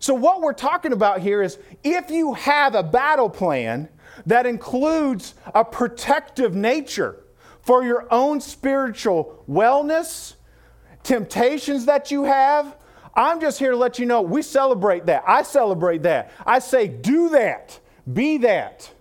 So, 0.01 0.15
what 0.15 0.41
we're 0.41 0.53
talking 0.53 0.93
about 0.93 1.21
here 1.21 1.43
is 1.43 1.59
if 1.83 2.09
you 2.09 2.33
have 2.33 2.73
a 2.73 2.81
battle 2.81 3.29
plan 3.29 3.87
that 4.25 4.47
includes 4.47 5.35
a 5.53 5.63
protective 5.63 6.55
nature 6.55 7.23
for 7.61 7.83
your 7.83 8.11
own 8.11 8.41
spiritual 8.41 9.45
wellness, 9.47 10.33
temptations 11.03 11.85
that 11.85 12.09
you 12.09 12.23
have, 12.23 12.75
I'm 13.13 13.39
just 13.39 13.59
here 13.59 13.71
to 13.71 13.77
let 13.77 13.99
you 13.99 14.07
know 14.07 14.23
we 14.23 14.41
celebrate 14.41 15.05
that. 15.05 15.23
I 15.27 15.43
celebrate 15.43 16.01
that. 16.01 16.31
I 16.47 16.57
say, 16.57 16.87
do 16.87 17.29
that, 17.29 17.79
be 18.11 18.37
that. 18.37 18.91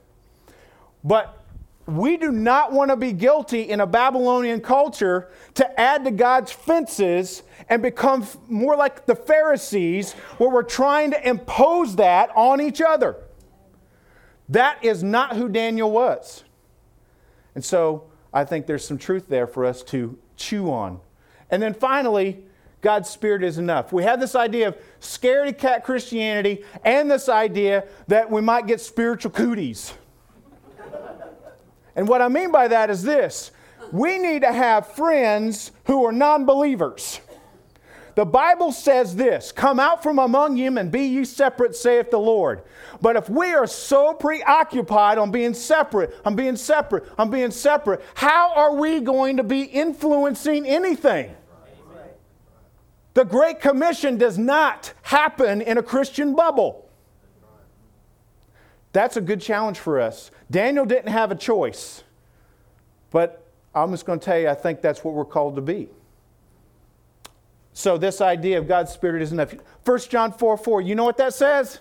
But 1.02 1.39
we 1.86 2.16
do 2.16 2.30
not 2.30 2.72
want 2.72 2.90
to 2.90 2.96
be 2.96 3.12
guilty 3.12 3.62
in 3.62 3.80
a 3.80 3.86
Babylonian 3.86 4.60
culture 4.60 5.30
to 5.54 5.80
add 5.80 6.04
to 6.04 6.10
God's 6.10 6.52
fences 6.52 7.42
and 7.68 7.82
become 7.82 8.26
more 8.48 8.76
like 8.76 9.06
the 9.06 9.16
Pharisees, 9.16 10.12
where 10.38 10.50
we're 10.50 10.62
trying 10.62 11.10
to 11.10 11.28
impose 11.28 11.96
that 11.96 12.30
on 12.36 12.60
each 12.60 12.80
other. 12.80 13.16
That 14.48 14.84
is 14.84 15.02
not 15.02 15.36
who 15.36 15.48
Daniel 15.48 15.90
was. 15.90 16.44
And 17.54 17.64
so 17.64 18.04
I 18.32 18.44
think 18.44 18.66
there's 18.66 18.84
some 18.84 18.98
truth 18.98 19.28
there 19.28 19.46
for 19.46 19.64
us 19.64 19.82
to 19.84 20.18
chew 20.36 20.70
on. 20.70 21.00
And 21.50 21.62
then 21.62 21.74
finally, 21.74 22.44
God's 22.80 23.10
Spirit 23.10 23.42
is 23.42 23.58
enough. 23.58 23.92
We 23.92 24.04
have 24.04 24.20
this 24.20 24.34
idea 24.34 24.68
of 24.68 24.76
scaredy 25.00 25.56
cat 25.56 25.84
Christianity 25.84 26.64
and 26.84 27.10
this 27.10 27.28
idea 27.28 27.86
that 28.08 28.30
we 28.30 28.40
might 28.40 28.66
get 28.66 28.80
spiritual 28.80 29.32
cooties. 29.32 29.92
And 32.00 32.08
what 32.08 32.22
I 32.22 32.28
mean 32.28 32.50
by 32.50 32.66
that 32.66 32.88
is 32.88 33.02
this 33.02 33.50
we 33.92 34.16
need 34.16 34.40
to 34.40 34.50
have 34.50 34.86
friends 34.86 35.70
who 35.84 36.02
are 36.06 36.12
non 36.12 36.46
believers. 36.46 37.20
The 38.14 38.24
Bible 38.24 38.72
says 38.72 39.16
this 39.16 39.52
Come 39.52 39.78
out 39.78 40.02
from 40.02 40.18
among 40.18 40.56
you 40.56 40.78
and 40.78 40.90
be 40.90 41.02
ye 41.02 41.26
separate, 41.26 41.76
saith 41.76 42.10
the 42.10 42.18
Lord. 42.18 42.62
But 43.02 43.16
if 43.16 43.28
we 43.28 43.52
are 43.52 43.66
so 43.66 44.14
preoccupied 44.14 45.18
on 45.18 45.30
being 45.30 45.52
separate, 45.52 46.16
I'm 46.24 46.36
being 46.36 46.56
separate, 46.56 47.04
I'm 47.18 47.28
being 47.28 47.50
separate, 47.50 48.02
how 48.14 48.54
are 48.54 48.76
we 48.76 49.00
going 49.00 49.36
to 49.36 49.44
be 49.44 49.64
influencing 49.64 50.64
anything? 50.66 51.36
The 53.12 53.26
Great 53.26 53.60
Commission 53.60 54.16
does 54.16 54.38
not 54.38 54.94
happen 55.02 55.60
in 55.60 55.76
a 55.76 55.82
Christian 55.82 56.34
bubble. 56.34 56.79
That's 58.92 59.16
a 59.16 59.20
good 59.20 59.40
challenge 59.40 59.78
for 59.78 60.00
us. 60.00 60.30
Daniel 60.50 60.84
didn't 60.84 61.12
have 61.12 61.30
a 61.30 61.36
choice, 61.36 62.02
but 63.10 63.44
I'm 63.74 63.90
just 63.92 64.04
going 64.04 64.18
to 64.18 64.24
tell 64.24 64.38
you, 64.38 64.48
I 64.48 64.54
think 64.54 64.80
that's 64.80 65.04
what 65.04 65.14
we're 65.14 65.24
called 65.24 65.56
to 65.56 65.62
be. 65.62 65.88
So, 67.72 67.96
this 67.96 68.20
idea 68.20 68.58
of 68.58 68.66
God's 68.66 68.90
Spirit 68.90 69.22
is 69.22 69.30
enough. 69.32 69.54
1 69.84 69.98
John 70.10 70.32
4 70.32 70.58
4, 70.58 70.80
you 70.80 70.94
know 70.96 71.04
what 71.04 71.18
that 71.18 71.34
says? 71.34 71.80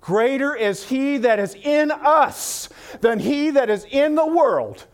Greater 0.00 0.56
is 0.56 0.88
he 0.88 1.18
that 1.18 1.38
is 1.38 1.54
in 1.54 1.92
us 1.92 2.68
than 3.00 3.20
he 3.20 3.50
that 3.50 3.70
is 3.70 3.86
in 3.88 4.16
the 4.16 4.26
world. 4.26 4.84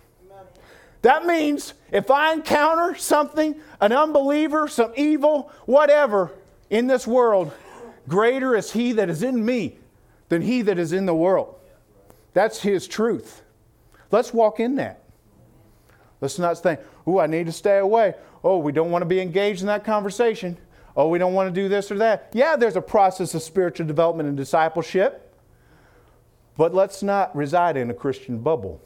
That 1.01 1.25
means 1.25 1.73
if 1.91 2.11
I 2.11 2.35
encounter 2.35 2.95
something, 2.97 3.59
an 3.81 3.93
unbeliever, 3.93 4.69
some 4.69 4.93
evil, 4.97 5.51
whatever 5.65 6.33
in 6.69 6.87
this 6.87 7.07
world, 7.07 7.53
greater 8.07 8.55
is 8.55 8.73
he 8.73 8.93
that 8.93 9.09
is 9.09 9.23
in 9.23 9.43
me 9.43 9.79
than 10.29 10.43
he 10.43 10.63
that 10.63 10.79
is 10.79 10.93
in 10.93 11.07
the 11.07 11.15
world. 11.15 11.55
That's 12.35 12.61
his 12.61 12.87
truth. 12.87 13.43
Let's 14.11 14.33
walk 14.33 14.61
in 14.61 14.77
that. 14.77 15.03
Let's 16.21 16.39
not 16.39 16.59
think, 16.59 16.81
oh, 17.07 17.19
I 17.19 17.27
need 17.27 17.47
to 17.47 17.53
stay 17.53 17.79
away. 17.79 18.15
Oh, 18.43 18.59
we 18.59 18.73
don't 18.73 18.91
want 18.91 19.03
to 19.03 19.07
be 19.07 19.21
engaged 19.21 19.61
in 19.61 19.67
that 19.67 19.85
conversation. 19.85 20.57
Oh, 20.97 21.09
we 21.09 21.19
don't 21.19 21.35
want 21.35 21.55
to 21.55 21.61
do 21.61 21.69
this 21.69 21.91
or 21.91 21.99
that. 21.99 22.31
Yeah, 22.33 22.57
there's 22.57 22.77
a 22.77 22.83
process 22.83 23.35
of 23.35 23.43
spiritual 23.43 23.87
development 23.87 24.29
and 24.29 24.37
discipleship, 24.37 25.33
but 26.57 26.75
let's 26.75 27.03
not 27.03 27.35
reside 27.37 27.77
in 27.77 27.91
a 27.91 27.95
Christian 27.95 28.39
bubble. 28.39 28.81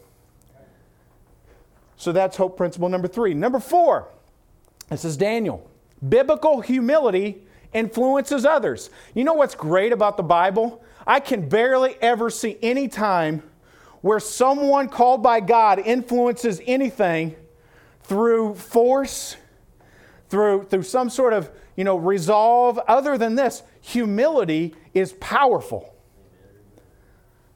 So 1.97 2.13
that's 2.13 2.37
hope 2.37 2.57
principle 2.57 2.89
number 2.89 3.09
three. 3.09 3.33
Number 3.33 3.61
four, 3.61 4.09
this 4.91 5.05
is 5.05 5.17
Daniel. 5.17 5.71
Biblical 6.07 6.61
humility 6.61 7.47
influences 7.73 8.45
others. 8.45 8.91
You 9.15 9.25
know 9.25 9.35
what's 9.35 9.55
great 9.55 9.93
about 9.93 10.17
the 10.17 10.23
Bible? 10.23 10.83
I 11.07 11.21
can 11.21 11.49
barely 11.49 11.97
ever 12.01 12.31
see 12.31 12.59
any 12.63 12.89
time 12.89 13.43
where 14.01 14.21
someone 14.21 14.89
called 14.89 15.23
by 15.23 15.41
God 15.41 15.79
influences 15.79 16.61
anything 16.67 17.37
through 18.03 18.55
force, 18.57 19.37
through, 20.29 20.65
through 20.65 20.83
some 20.83 21.09
sort 21.09 21.33
of 21.33 21.51
you 21.77 21.85
know, 21.85 21.97
resolve. 21.97 22.79
Other 22.87 23.17
than 23.17 23.35
this, 23.35 23.63
humility 23.81 24.75
is 24.95 25.13
powerful. 25.15 25.95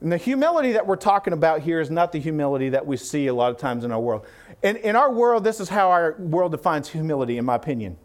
And 0.00 0.12
the 0.12 0.16
humility 0.16 0.72
that 0.72 0.86
we're 0.86 0.96
talking 0.96 1.32
about 1.32 1.60
here 1.60 1.80
is 1.80 1.90
not 1.90 2.12
the 2.12 2.18
humility 2.18 2.68
that 2.70 2.86
we 2.86 2.96
see 2.96 3.26
a 3.28 3.34
lot 3.34 3.50
of 3.50 3.58
times 3.58 3.84
in 3.84 3.92
our 3.92 4.00
world. 4.00 4.26
In, 4.62 4.76
in 4.76 4.94
our 4.94 5.12
world, 5.12 5.42
this 5.42 5.58
is 5.58 5.68
how 5.68 5.90
our 5.90 6.16
world 6.18 6.52
defines 6.52 6.88
humility, 6.88 7.38
in 7.38 7.44
my 7.44 7.54
opinion. 7.54 7.96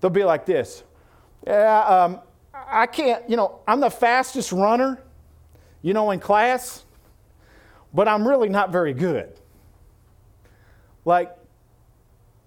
They'll 0.00 0.10
be 0.10 0.24
like 0.24 0.46
this 0.46 0.84
Yeah, 1.46 1.80
um, 1.80 2.20
I 2.68 2.86
can't, 2.86 3.28
you 3.28 3.36
know, 3.36 3.60
I'm 3.66 3.80
the 3.80 3.90
fastest 3.90 4.52
runner, 4.52 5.02
you 5.82 5.94
know, 5.94 6.10
in 6.10 6.20
class, 6.20 6.84
but 7.92 8.08
I'm 8.08 8.26
really 8.26 8.48
not 8.48 8.70
very 8.70 8.92
good. 8.92 9.32
Like, 11.04 11.36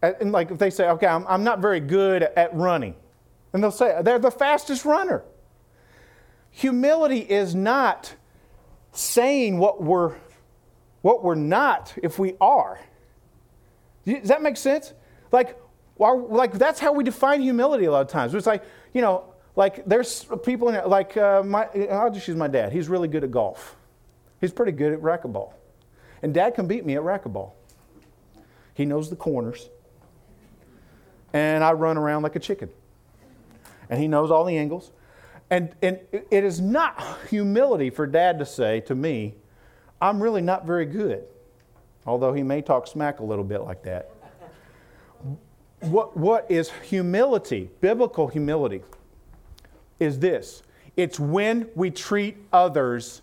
and 0.01 0.32
like 0.32 0.51
if 0.51 0.58
they 0.58 0.69
say, 0.69 0.89
okay, 0.89 1.08
I'm, 1.08 1.25
I'm 1.27 1.43
not 1.43 1.60
very 1.60 1.80
good 1.80 2.23
at 2.23 2.53
running, 2.56 2.95
and 3.53 3.63
they'll 3.63 3.71
say, 3.71 3.99
they're 4.03 4.19
the 4.19 4.32
fastest 4.32 4.86
runner. 4.86 5.23
Humility 6.51 7.19
is 7.19 7.56
not 7.56 8.15
saying 8.91 9.58
what 9.58 9.82
we're, 9.82 10.15
what 11.01 11.23
we're 11.23 11.36
not 11.36 11.93
if 12.01 12.17
we 12.17 12.36
are. 12.41 12.80
Does 14.06 14.30
that 14.30 14.41
make 14.41 14.58
sense? 14.58 14.93
Like, 15.32 15.60
like 15.99 16.53
that's 16.53 16.80
how 16.80 16.93
we 16.93 17.03
define 17.03 17.41
humility 17.41 17.86
a 17.86 17.91
lot 17.91 18.01
of 18.01 18.08
times. 18.08 18.34
It's 18.34 18.47
like, 18.47 18.63
you 18.93 19.01
know, 19.01 19.34
like 19.58 19.84
there's 19.86 20.26
people 20.46 20.70
in 20.70 20.88
like 20.88 21.17
uh, 21.17 21.41
my, 21.43 21.67
I'll 21.91 22.12
just 22.12 22.28
use 22.28 22.38
my 22.38 22.48
dad. 22.48 22.72
He's 22.72 22.88
really 22.88 23.08
good 23.08 23.24
at 23.24 23.32
golf. 23.32 23.76
He's 24.39 24.52
pretty 24.52 24.72
good 24.72 24.93
at 24.93 25.02
racquetball. 25.02 25.52
And 26.22 26.32
dad 26.32 26.54
can 26.54 26.67
beat 26.67 26.86
me 26.86 26.96
at 26.96 27.02
racquetball. 27.02 27.52
He 28.76 28.86
knows 28.86 29.10
the 29.10 29.15
corners. 29.15 29.67
And 31.34 31.63
I 31.63 31.72
run 31.72 31.98
around 31.98 32.22
like 32.22 32.36
a 32.36 32.39
chicken. 32.39 32.70
And 33.89 34.00
he 34.00 34.08
knows 34.08 34.30
all 34.30 34.46
the 34.46 34.56
angles. 34.56 34.91
And, 35.50 35.76
and 35.82 36.00
it 36.12 36.43
is 36.43 36.62
not 36.62 37.02
humility 37.30 37.89
for 37.89 38.06
dad 38.06 38.38
to 38.39 38.46
say 38.46 38.82
to 38.82 38.93
me, 38.93 39.36
I'm 40.00 40.22
really 40.22 40.41
not 40.41 40.67
very 40.67 40.86
good. 40.86 41.24
Although 42.06 42.34
he 42.34 42.43
may 42.43 42.62
talk 42.62 42.86
smack 42.86 43.22
a 43.22 43.24
little 43.24 43.43
bit 43.43 43.62
like 43.62 43.82
that. 43.84 44.12
What, 45.80 46.15
what 46.15 46.50
is 46.50 46.70
humility, 46.84 47.70
biblical 47.82 48.28
humility, 48.28 48.84
is 49.99 50.19
this 50.19 50.63
it's 50.95 51.19
when 51.19 51.69
we 51.75 51.91
treat 51.91 52.38
others 52.51 53.21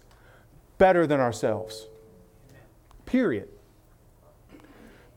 better 0.78 1.06
than 1.06 1.20
ourselves. 1.20 1.86
Period. 3.06 3.48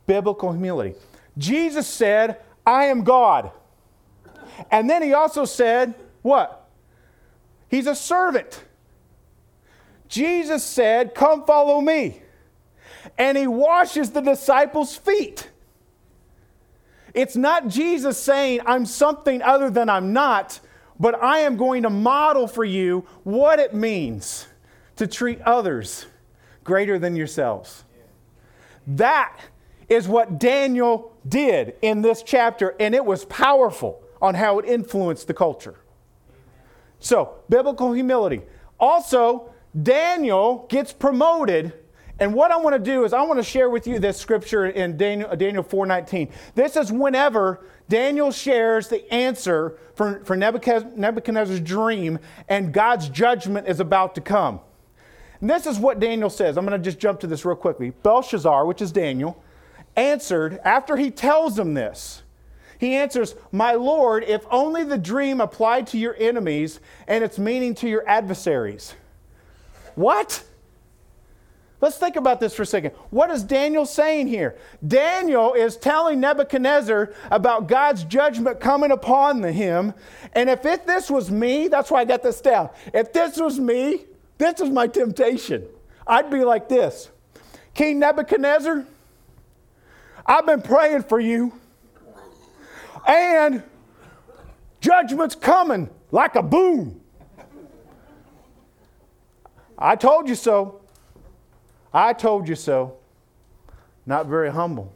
Biblical 0.06 0.52
humility. 0.52 0.96
Jesus 1.38 1.88
said, 1.88 2.40
I 2.66 2.86
am 2.86 3.04
God. 3.04 3.52
And 4.72 4.90
then 4.90 5.04
he 5.04 5.14
also 5.14 5.46
said, 5.46 5.94
What? 6.22 6.68
He's 7.70 7.88
a 7.88 7.96
servant. 7.96 8.64
Jesus 10.08 10.64
said, 10.64 11.14
Come 11.14 11.46
follow 11.46 11.82
me. 11.82 12.22
And 13.18 13.38
he 13.38 13.48
washes 13.48 14.12
the 14.12 14.22
disciples' 14.22 14.96
feet. 14.96 15.50
It's 17.14 17.36
not 17.36 17.68
Jesus 17.68 18.18
saying, 18.18 18.62
I'm 18.66 18.86
something 18.86 19.42
other 19.42 19.70
than 19.70 19.90
I'm 19.90 20.14
not, 20.14 20.60
but 21.00 21.22
I 21.22 21.40
am 21.40 21.58
going 21.58 21.84
to 21.84 21.90
model 21.90 22.48
for 22.48 22.64
you 22.64 23.06
what 23.24 23.60
it 23.60 23.74
means 23.74 24.48
to 24.96 25.08
treat 25.08 25.42
others 25.42 26.06
greater 26.64 26.98
than 27.00 27.16
yourselves. 27.16 27.84
That 28.88 29.40
is 29.90 30.08
what 30.08 30.40
Daniel 30.40 31.14
did 31.28 31.76
in 31.82 32.02
this 32.02 32.24
chapter, 32.24 32.76
and 32.80 32.96
it 32.96 33.06
was 33.06 33.26
powerful 33.26 34.02
on 34.22 34.36
how 34.36 34.60
it 34.60 34.66
influenced 34.66 35.28
the 35.28 35.34
culture. 35.34 35.76
So, 37.00 37.36
biblical 37.48 37.94
humility. 37.94 38.42
Also, 38.80 39.52
Daniel 39.84 40.66
gets 40.70 40.92
promoted 40.92 41.74
and 42.20 42.34
what 42.34 42.52
I 42.52 42.58
want 42.58 42.74
to 42.74 42.80
do 42.80 43.04
is 43.04 43.14
I 43.14 43.22
want 43.22 43.40
to 43.40 43.44
share 43.44 43.70
with 43.70 43.86
you 43.86 44.00
this 44.00 44.18
scripture 44.18 44.68
in 44.68 44.98
Daniel, 44.98 45.36
Daniel 45.36 45.64
4.19. 45.64 46.32
This 46.56 46.76
is 46.76 46.92
whenever 46.92 47.66
Daniel 47.90 48.32
shares 48.32 48.90
the 48.90 49.12
answer 49.14 49.78
for, 49.96 50.22
for 50.26 50.36
Nebuchadnezzar's 50.36 51.62
dream 51.62 52.20
and 52.50 52.74
God's 52.74 53.10
judgment 53.10 53.68
is 53.68 53.80
about 53.80 54.16
to 54.16 54.22
come. 54.22 54.60
And 55.40 55.50
this 55.50 55.66
is 55.66 55.80
what 55.80 56.00
Daniel 56.00 56.30
says. 56.30 56.58
I'm 56.58 56.66
going 56.66 56.80
to 56.80 56.84
just 56.84 57.00
jump 57.00 57.20
to 57.22 57.28
this 57.28 57.46
real 57.46 57.56
quickly. 57.56 57.92
Belshazzar, 57.92 58.66
which 58.66 58.82
is 58.82 58.92
Daniel, 58.92 59.42
answered 59.96 60.60
after 60.64 60.98
he 60.98 61.12
tells 61.12 61.58
him 61.58 61.74
this. 61.74 62.24
He 62.80 62.96
answers, 62.96 63.36
My 63.52 63.74
Lord, 63.74 64.24
if 64.24 64.46
only 64.52 64.84
the 64.84 64.98
dream 64.98 65.42
applied 65.42 65.88
to 65.88 65.98
your 65.98 66.16
enemies 66.20 66.80
and 67.08 67.24
its 67.24 67.40
meaning 67.40 67.74
to 67.76 67.90
your 67.90 68.08
adversaries. 68.08 68.94
What? 69.96 70.44
Let's 71.80 71.98
think 71.98 72.16
about 72.16 72.40
this 72.40 72.56
for 72.56 72.64
a 72.64 72.66
second. 72.66 72.92
What 73.12 73.30
is 73.30 73.44
Daniel 73.44 73.86
saying 73.86 74.28
here? 74.28 74.58
Daniel 74.86 75.54
is 75.54 75.78
telling 75.78 76.20
Nebuchadnezzar 76.20 77.14
about 77.30 77.68
God's 77.68 78.04
judgment 78.04 78.60
coming 78.60 78.90
upon 78.90 79.44
him. 79.44 79.94
And 80.34 80.50
if 80.50 80.66
it, 80.66 80.88
this 80.88 81.12
was 81.12 81.30
me, 81.30 81.68
that's 81.68 81.92
why 81.92 82.02
I 82.02 82.06
got 82.06 82.24
this 82.24 82.42
down. 82.42 82.72
If 82.96 83.14
this 83.14 83.38
was 83.38 83.60
me, 83.60 84.06
this 84.40 84.60
is 84.60 84.72
my 84.72 84.88
temptation. 84.88 85.68
I'd 86.08 86.32
be 86.32 86.44
like 86.44 86.68
this 86.68 87.10
King 87.76 88.00
Nebuchadnezzar, 88.00 88.84
I've 90.26 90.46
been 90.48 90.64
praying 90.64 91.04
for 91.04 91.20
you. 91.20 91.54
And 93.08 93.62
judgment's 94.82 95.36
coming 95.36 95.90
like 96.12 96.36
a 96.36 96.42
boom. 96.42 97.00
I 99.78 99.96
told 99.96 100.28
you 100.28 100.34
so. 100.34 100.82
I 101.94 102.14
told 102.14 102.48
you 102.48 102.56
so. 102.56 102.98
Not 104.06 104.28
very 104.28 104.52
humble. 104.52 104.94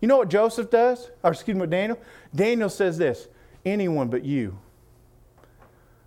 You 0.00 0.08
know 0.08 0.18
what 0.18 0.28
Joseph 0.28 0.70
does? 0.70 1.10
Or 1.22 1.32
excuse 1.32 1.56
me, 1.56 1.66
Daniel? 1.66 1.98
Daniel 2.34 2.68
says 2.68 2.98
this 2.98 3.28
anyone 3.64 4.08
but 4.08 4.24
you. 4.24 4.58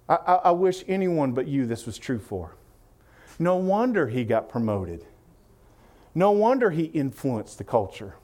I, 0.07 0.15
I, 0.15 0.33
I 0.35 0.51
wish 0.51 0.83
anyone 0.87 1.31
but 1.33 1.47
you 1.47 1.65
this 1.65 1.85
was 1.85 1.97
true 1.97 2.19
for. 2.19 2.55
No 3.39 3.55
wonder 3.55 4.07
he 4.07 4.23
got 4.23 4.49
promoted. 4.49 5.05
No 6.13 6.31
wonder 6.31 6.71
he 6.71 6.85
influenced 6.85 7.57
the 7.57 7.63
culture. 7.63 8.15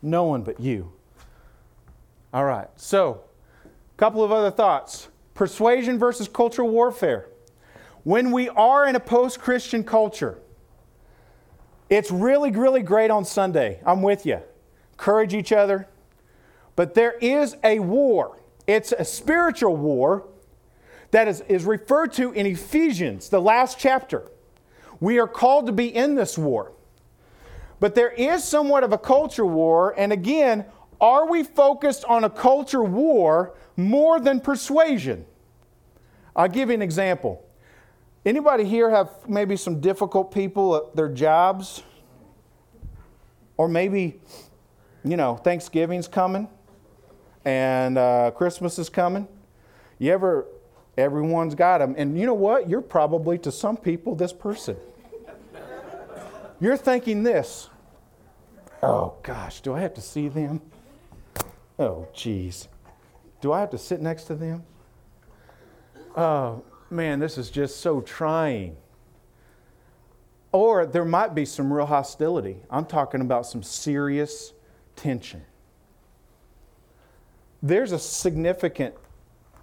No 0.00 0.24
one 0.24 0.42
but 0.42 0.60
you. 0.60 0.92
All 2.32 2.44
right, 2.44 2.68
so 2.76 3.22
a 3.64 3.96
couple 3.96 4.22
of 4.22 4.30
other 4.30 4.50
thoughts 4.50 5.08
persuasion 5.34 5.98
versus 5.98 6.28
cultural 6.28 6.68
warfare. 6.68 7.28
When 8.04 8.32
we 8.32 8.48
are 8.50 8.86
in 8.86 8.96
a 8.96 9.00
post 9.00 9.40
Christian 9.40 9.84
culture, 9.84 10.38
it's 11.90 12.10
really, 12.10 12.50
really 12.50 12.82
great 12.82 13.10
on 13.10 13.24
Sunday. 13.24 13.80
I'm 13.84 14.02
with 14.02 14.26
you. 14.26 14.40
Encourage 14.92 15.34
each 15.34 15.52
other. 15.52 15.88
But 16.76 16.94
there 16.94 17.12
is 17.12 17.56
a 17.64 17.78
war. 17.78 18.38
It's 18.66 18.92
a 18.92 19.04
spiritual 19.04 19.76
war 19.76 20.26
that 21.10 21.26
is, 21.26 21.40
is 21.48 21.64
referred 21.64 22.12
to 22.14 22.32
in 22.32 22.46
Ephesians, 22.46 23.30
the 23.30 23.40
last 23.40 23.78
chapter. 23.78 24.30
We 25.00 25.18
are 25.18 25.28
called 25.28 25.66
to 25.66 25.72
be 25.72 25.94
in 25.94 26.14
this 26.14 26.36
war. 26.36 26.72
But 27.80 27.94
there 27.94 28.10
is 28.10 28.44
somewhat 28.44 28.84
of 28.84 28.92
a 28.92 28.98
culture 28.98 29.46
war, 29.46 29.94
and 29.96 30.12
again, 30.12 30.64
are 31.00 31.28
we 31.28 31.44
focused 31.44 32.04
on 32.04 32.24
a 32.24 32.30
culture 32.30 32.82
war 32.82 33.54
more 33.76 34.18
than 34.18 34.40
persuasion? 34.40 35.24
I'll 36.34 36.48
give 36.48 36.68
you 36.68 36.74
an 36.74 36.82
example. 36.82 37.47
Anybody 38.28 38.64
here 38.64 38.90
have 38.90 39.08
maybe 39.26 39.56
some 39.56 39.80
difficult 39.80 40.34
people 40.34 40.76
at 40.76 40.94
their 40.94 41.08
jobs? 41.08 41.82
Or 43.56 43.68
maybe, 43.68 44.20
you 45.02 45.16
know, 45.16 45.36
Thanksgiving's 45.36 46.06
coming 46.06 46.46
and 47.46 47.96
uh, 47.96 48.30
Christmas 48.32 48.78
is 48.78 48.90
coming. 48.90 49.26
You 49.98 50.12
ever, 50.12 50.44
everyone's 50.98 51.54
got 51.54 51.78
them. 51.78 51.94
And 51.96 52.18
you 52.18 52.26
know 52.26 52.34
what? 52.34 52.68
You're 52.68 52.82
probably 52.82 53.38
to 53.38 53.50
some 53.50 53.78
people 53.78 54.14
this 54.14 54.34
person. 54.34 54.76
You're 56.60 56.76
thinking 56.76 57.22
this 57.22 57.70
oh 58.82 59.14
gosh, 59.22 59.62
do 59.62 59.72
I 59.72 59.80
have 59.80 59.94
to 59.94 60.02
see 60.02 60.28
them? 60.28 60.60
Oh, 61.78 62.06
geez. 62.12 62.68
Do 63.40 63.54
I 63.54 63.60
have 63.60 63.70
to 63.70 63.78
sit 63.78 64.02
next 64.02 64.24
to 64.24 64.34
them? 64.34 64.64
Oh, 66.14 66.62
man, 66.90 67.18
this 67.18 67.38
is 67.38 67.50
just 67.50 67.80
so 67.80 68.00
trying. 68.00 68.76
Or 70.52 70.86
there 70.86 71.04
might 71.04 71.34
be 71.34 71.44
some 71.44 71.72
real 71.72 71.86
hostility. 71.86 72.58
I'm 72.70 72.86
talking 72.86 73.20
about 73.20 73.46
some 73.46 73.62
serious 73.62 74.52
tension. 74.96 75.44
There's 77.62 77.92
a 77.92 77.98
significant 77.98 78.94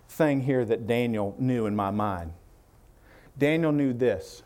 thing 0.09 0.41
here 0.41 0.65
that 0.65 0.85
Daniel 0.85 1.35
knew 1.39 1.65
in 1.65 1.75
my 1.75 1.91
mind. 1.91 2.33
Daniel 3.37 3.71
knew 3.71 3.93
this 3.93 4.43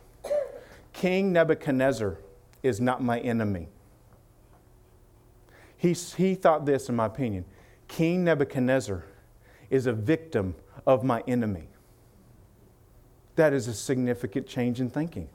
King 0.94 1.32
Nebuchadnezzar 1.32 2.18
is 2.64 2.82
not 2.82 3.02
my 3.02 3.20
enemy. 3.20 3.70
He, 5.78 5.94
he 5.94 6.36
thought 6.36 6.66
this, 6.66 6.90
in 6.90 6.96
my 6.96 7.06
opinion 7.06 7.46
King 7.88 8.24
Nebuchadnezzar 8.24 9.04
is 9.70 9.88
a 9.88 9.94
victim 9.94 10.56
of 10.86 11.04
my 11.04 11.22
enemy. 11.28 11.69
That 13.40 13.54
is 13.54 13.70
a 13.70 13.74
significant 13.74 14.48
change 14.48 14.82
in 14.82 14.90
thinking. 14.90 15.30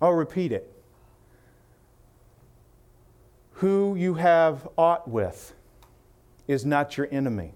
I'll 0.00 0.12
repeat 0.12 0.52
it. 0.52 0.72
Who 3.54 3.96
you 3.96 4.14
have 4.14 4.68
aught 4.78 5.08
with 5.08 5.52
is 6.46 6.64
not 6.64 6.96
your 6.96 7.08
enemy. 7.10 7.54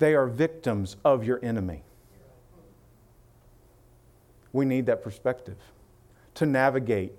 They 0.00 0.16
are 0.16 0.26
victims 0.26 0.96
of 1.04 1.22
your 1.24 1.38
enemy. 1.40 1.84
We 4.52 4.64
need 4.64 4.86
that 4.86 5.04
perspective 5.04 5.58
to 6.34 6.46
navigate 6.46 7.12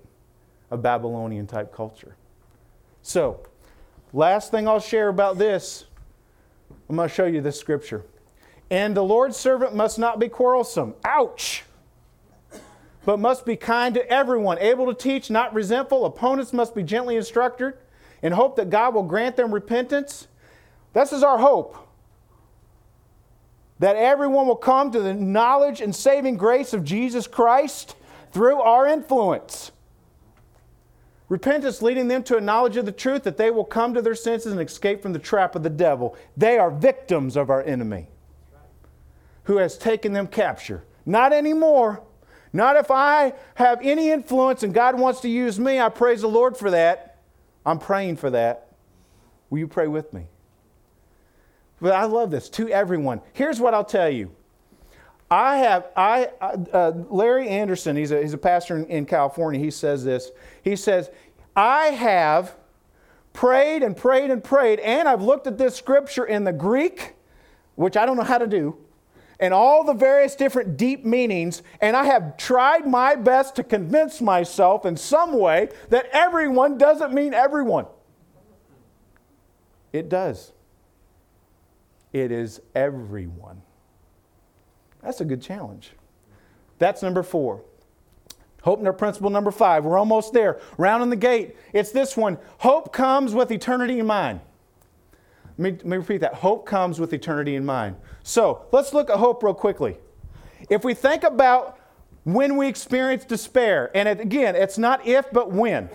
a 0.70 0.76
Babylonian 0.76 1.46
type 1.46 1.72
culture. 1.72 2.16
So, 3.00 3.40
last 4.12 4.50
thing 4.50 4.68
I'll 4.68 4.78
share 4.78 5.08
about 5.08 5.38
this, 5.38 5.86
I'm 6.90 6.96
going 6.96 7.08
to 7.08 7.14
show 7.14 7.24
you 7.24 7.40
this 7.40 7.58
scripture. 7.58 8.04
And 8.70 8.96
the 8.96 9.02
Lord's 9.02 9.36
servant 9.36 9.74
must 9.74 9.98
not 9.98 10.18
be 10.18 10.28
quarrelsome. 10.28 10.94
Ouch! 11.04 11.64
But 13.04 13.18
must 13.18 13.46
be 13.46 13.56
kind 13.56 13.94
to 13.94 14.06
everyone, 14.10 14.58
able 14.58 14.86
to 14.86 14.94
teach, 14.94 15.30
not 15.30 15.54
resentful. 15.54 16.04
Opponents 16.04 16.52
must 16.52 16.74
be 16.74 16.82
gently 16.82 17.16
instructed 17.16 17.74
in 18.20 18.32
hope 18.32 18.56
that 18.56 18.68
God 18.68 18.94
will 18.94 19.04
grant 19.04 19.36
them 19.36 19.54
repentance. 19.54 20.28
This 20.92 21.12
is 21.12 21.22
our 21.22 21.38
hope. 21.38 21.76
That 23.78 23.96
everyone 23.96 24.46
will 24.46 24.56
come 24.56 24.90
to 24.90 25.00
the 25.00 25.14
knowledge 25.14 25.80
and 25.80 25.94
saving 25.94 26.36
grace 26.36 26.74
of 26.74 26.84
Jesus 26.84 27.26
Christ 27.26 27.94
through 28.32 28.60
our 28.60 28.86
influence. 28.86 29.70
Repentance 31.30 31.80
leading 31.80 32.08
them 32.08 32.22
to 32.24 32.36
a 32.36 32.40
knowledge 32.40 32.76
of 32.76 32.84
the 32.84 32.92
truth 32.92 33.22
that 33.22 33.36
they 33.36 33.50
will 33.50 33.64
come 33.64 33.94
to 33.94 34.02
their 34.02 34.14
senses 34.14 34.52
and 34.52 34.60
escape 34.60 35.00
from 35.00 35.12
the 35.12 35.18
trap 35.18 35.54
of 35.54 35.62
the 35.62 35.70
devil. 35.70 36.16
They 36.36 36.58
are 36.58 36.70
victims 36.70 37.36
of 37.36 37.48
our 37.48 37.62
enemy 37.62 38.08
who 39.48 39.56
has 39.56 39.78
taken 39.78 40.12
them 40.12 40.26
capture. 40.26 40.84
Not 41.06 41.32
anymore. 41.32 42.02
Not 42.52 42.76
if 42.76 42.90
I 42.90 43.32
have 43.54 43.80
any 43.82 44.10
influence 44.10 44.62
and 44.62 44.74
God 44.74 44.98
wants 44.98 45.20
to 45.22 45.28
use 45.28 45.58
me. 45.58 45.80
I 45.80 45.88
praise 45.88 46.20
the 46.20 46.28
Lord 46.28 46.54
for 46.54 46.70
that. 46.70 47.16
I'm 47.64 47.78
praying 47.78 48.16
for 48.16 48.28
that. 48.28 48.72
Will 49.48 49.60
you 49.60 49.66
pray 49.66 49.86
with 49.86 50.12
me? 50.12 50.26
But 51.80 51.94
I 51.94 52.04
love 52.04 52.30
this 52.30 52.50
to 52.50 52.68
everyone. 52.68 53.22
Here's 53.32 53.58
what 53.58 53.72
I'll 53.72 53.86
tell 53.86 54.10
you. 54.10 54.30
I 55.30 55.56
have, 55.56 55.86
I, 55.96 56.28
uh, 56.42 56.92
Larry 57.08 57.48
Anderson, 57.48 57.96
he's 57.96 58.10
a, 58.10 58.20
he's 58.20 58.34
a 58.34 58.38
pastor 58.38 58.76
in, 58.76 58.84
in 58.88 59.06
California, 59.06 59.58
he 59.58 59.70
says 59.70 60.04
this. 60.04 60.30
He 60.62 60.76
says, 60.76 61.10
I 61.56 61.86
have 61.86 62.54
prayed 63.32 63.82
and 63.82 63.96
prayed 63.96 64.30
and 64.30 64.44
prayed, 64.44 64.78
and 64.80 65.08
I've 65.08 65.22
looked 65.22 65.46
at 65.46 65.56
this 65.56 65.74
scripture 65.74 66.26
in 66.26 66.44
the 66.44 66.52
Greek, 66.52 67.14
which 67.76 67.96
I 67.96 68.04
don't 68.04 68.18
know 68.18 68.24
how 68.24 68.38
to 68.38 68.46
do, 68.46 68.76
and 69.40 69.54
all 69.54 69.84
the 69.84 69.94
various 69.94 70.34
different 70.34 70.76
deep 70.76 71.04
meanings, 71.04 71.62
and 71.80 71.96
I 71.96 72.04
have 72.04 72.36
tried 72.36 72.86
my 72.86 73.14
best 73.14 73.56
to 73.56 73.62
convince 73.62 74.20
myself 74.20 74.84
in 74.84 74.96
some 74.96 75.32
way 75.38 75.68
that 75.90 76.06
everyone 76.12 76.78
doesn't 76.78 77.12
mean 77.12 77.34
everyone. 77.34 77.86
It 79.92 80.08
does. 80.08 80.52
It 82.12 82.32
is 82.32 82.60
everyone. 82.74 83.62
That's 85.02 85.20
a 85.20 85.24
good 85.24 85.40
challenge. 85.40 85.92
That's 86.78 87.02
number 87.02 87.22
four. 87.22 87.62
Hope 88.62 88.80
and 88.80 88.88
our 88.88 88.92
principle 88.92 89.30
number 89.30 89.50
five. 89.50 89.84
We're 89.84 89.98
almost 89.98 90.32
there. 90.32 90.60
Rounding 90.76 91.10
the 91.10 91.16
gate. 91.16 91.56
It's 91.72 91.92
this 91.92 92.16
one. 92.16 92.38
Hope 92.58 92.92
comes 92.92 93.34
with 93.34 93.50
eternity 93.50 93.98
in 94.00 94.06
mind. 94.06 94.40
Let 95.58 95.72
me, 95.72 95.78
let 95.78 95.86
me 95.86 95.96
repeat 95.96 96.18
that. 96.18 96.34
Hope 96.34 96.66
comes 96.66 97.00
with 97.00 97.12
eternity 97.12 97.56
in 97.56 97.64
mind. 97.64 97.96
So 98.22 98.66
let's 98.70 98.94
look 98.94 99.10
at 99.10 99.18
hope 99.18 99.42
real 99.42 99.54
quickly. 99.54 99.96
If 100.70 100.84
we 100.84 100.94
think 100.94 101.24
about 101.24 101.78
when 102.24 102.56
we 102.56 102.68
experience 102.68 103.24
despair, 103.24 103.90
and 103.94 104.08
it, 104.08 104.20
again, 104.20 104.54
it's 104.54 104.78
not 104.78 105.06
if, 105.06 105.30
but 105.32 105.50
when. 105.50 105.88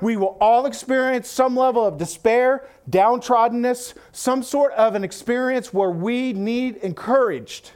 We 0.00 0.16
will 0.16 0.38
all 0.40 0.64
experience 0.64 1.28
some 1.28 1.54
level 1.54 1.84
of 1.84 1.98
despair, 1.98 2.66
downtroddenness, 2.88 3.94
some 4.12 4.42
sort 4.42 4.72
of 4.72 4.94
an 4.94 5.04
experience 5.04 5.74
where 5.74 5.90
we 5.90 6.32
need 6.32 6.76
encouraged. 6.76 7.72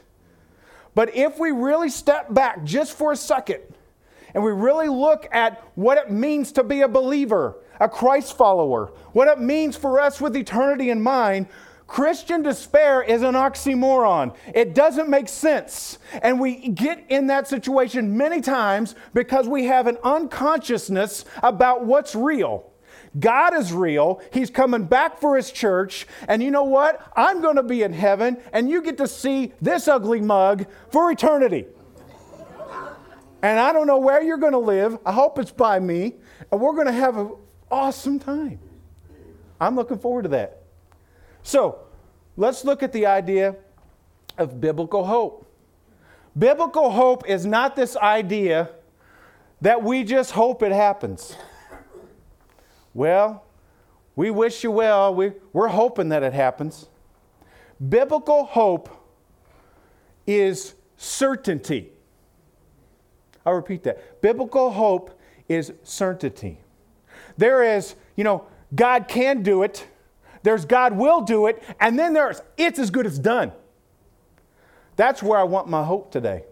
But 0.95 1.15
if 1.15 1.37
we 1.37 1.51
really 1.51 1.89
step 1.89 2.33
back 2.33 2.63
just 2.63 2.97
for 2.97 3.11
a 3.11 3.15
second 3.15 3.61
and 4.33 4.43
we 4.43 4.51
really 4.51 4.87
look 4.87 5.27
at 5.31 5.61
what 5.75 5.99
it 5.99 6.09
means 6.09 6.51
to 6.53 6.63
be 6.63 6.81
a 6.81 6.87
believer, 6.87 7.57
a 7.79 7.89
Christ 7.89 8.37
follower, 8.37 8.93
what 9.13 9.27
it 9.27 9.39
means 9.39 9.75
for 9.75 9.99
us 9.99 10.21
with 10.21 10.35
eternity 10.35 10.89
in 10.89 11.01
mind, 11.01 11.47
Christian 11.87 12.41
despair 12.41 13.03
is 13.03 13.21
an 13.21 13.35
oxymoron. 13.35 14.35
It 14.53 14.73
doesn't 14.73 15.07
make 15.07 15.29
sense. 15.29 15.99
And 16.23 16.39
we 16.39 16.69
get 16.69 17.05
in 17.09 17.27
that 17.27 17.47
situation 17.47 18.17
many 18.17 18.41
times 18.41 18.95
because 19.13 19.47
we 19.47 19.65
have 19.65 19.85
an 19.85 19.97
unconsciousness 20.03 21.25
about 21.43 21.85
what's 21.85 22.15
real. 22.15 22.71
God 23.19 23.55
is 23.55 23.71
real. 23.71 24.21
He's 24.33 24.49
coming 24.49 24.85
back 24.85 25.19
for 25.21 25.35
his 25.35 25.51
church. 25.51 26.07
And 26.27 26.41
you 26.41 26.51
know 26.51 26.63
what? 26.63 27.01
I'm 27.15 27.41
going 27.41 27.55
to 27.55 27.63
be 27.63 27.83
in 27.83 27.93
heaven, 27.93 28.37
and 28.51 28.69
you 28.69 28.81
get 28.81 28.97
to 28.97 29.07
see 29.07 29.53
this 29.61 29.87
ugly 29.87 30.21
mug 30.21 30.65
for 30.89 31.11
eternity. 31.11 31.65
And 33.41 33.59
I 33.59 33.71
don't 33.71 33.87
know 33.87 33.99
where 33.99 34.23
you're 34.23 34.37
going 34.37 34.53
to 34.53 34.57
live. 34.57 34.97
I 35.05 35.11
hope 35.11 35.37
it's 35.37 35.51
by 35.51 35.79
me. 35.79 36.15
And 36.51 36.59
we're 36.59 36.73
going 36.73 36.87
to 36.87 36.93
have 36.93 37.17
an 37.17 37.31
awesome 37.71 38.19
time. 38.19 38.59
I'm 39.59 39.75
looking 39.75 39.97
forward 39.97 40.23
to 40.23 40.29
that. 40.29 40.63
So 41.43 41.79
let's 42.37 42.65
look 42.65 42.83
at 42.83 42.91
the 42.91 43.05
idea 43.05 43.55
of 44.37 44.59
biblical 44.59 45.05
hope. 45.05 45.45
Biblical 46.37 46.91
hope 46.91 47.27
is 47.29 47.45
not 47.45 47.75
this 47.75 47.95
idea 47.95 48.69
that 49.61 49.81
we 49.81 50.03
just 50.03 50.31
hope 50.31 50.61
it 50.63 50.71
happens. 50.71 51.35
Well, 52.93 53.43
we 54.15 54.31
wish 54.31 54.63
you 54.63 54.71
well. 54.71 55.13
We, 55.13 55.33
we're 55.53 55.67
hoping 55.67 56.09
that 56.09 56.23
it 56.23 56.33
happens. 56.33 56.87
Biblical 57.89 58.45
hope 58.45 58.89
is 60.27 60.75
certainty. 60.97 61.91
I'll 63.45 63.53
repeat 63.53 63.83
that. 63.83 64.21
Biblical 64.21 64.71
hope 64.71 65.19
is 65.47 65.73
certainty. 65.83 66.59
There 67.37 67.63
is, 67.63 67.95
you 68.15 68.23
know, 68.23 68.45
God 68.73 69.07
can 69.07 69.43
do 69.43 69.63
it, 69.63 69.87
there's 70.43 70.65
God 70.65 70.95
will 70.95 71.21
do 71.21 71.47
it, 71.47 71.61
and 71.79 71.97
then 71.97 72.13
there's 72.13 72.41
it's 72.57 72.79
as 72.79 72.89
good 72.89 73.05
as 73.05 73.17
done. 73.19 73.51
That's 74.95 75.21
where 75.21 75.37
I 75.37 75.43
want 75.43 75.67
my 75.67 75.83
hope 75.83 76.11
today. 76.11 76.43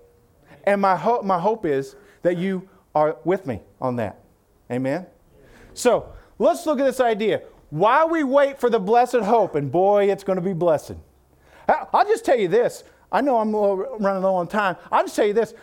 And 0.66 0.82
my 0.82 0.96
hope, 0.96 1.24
my 1.24 1.40
hope 1.40 1.66
is 1.66 1.96
that 2.22 2.38
you 2.38 2.68
are 2.96 3.18
with 3.24 3.46
me 3.46 3.62
on 3.80 3.98
that. 3.98 4.20
Amen? 4.72 5.06
So, 5.74 6.14
Let's 6.40 6.66
look 6.66 6.80
at 6.80 6.84
this 6.86 7.00
idea. 7.00 7.42
While 7.70 8.10
we 8.10 8.24
wait 8.24 8.60
for 8.60 8.70
the 8.70 8.80
blessed 8.80 9.18
hope, 9.18 9.56
and 9.56 9.72
boy, 9.72 10.12
it's 10.12 10.24
going 10.24 10.36
to 10.36 10.42
be 10.42 10.54
blessed. 10.54 10.96
I'll 11.68 12.06
just 12.06 12.26
tell 12.26 12.38
you 12.38 12.48
this. 12.48 12.84
I 13.12 13.22
know 13.22 13.38
I'm 13.38 13.56
running 13.56 14.24
low 14.24 14.36
on 14.36 14.48
time. 14.48 14.76
I'll 14.92 15.04
just 15.04 15.16
tell 15.16 15.26
you 15.26 15.34
this. 15.34 15.54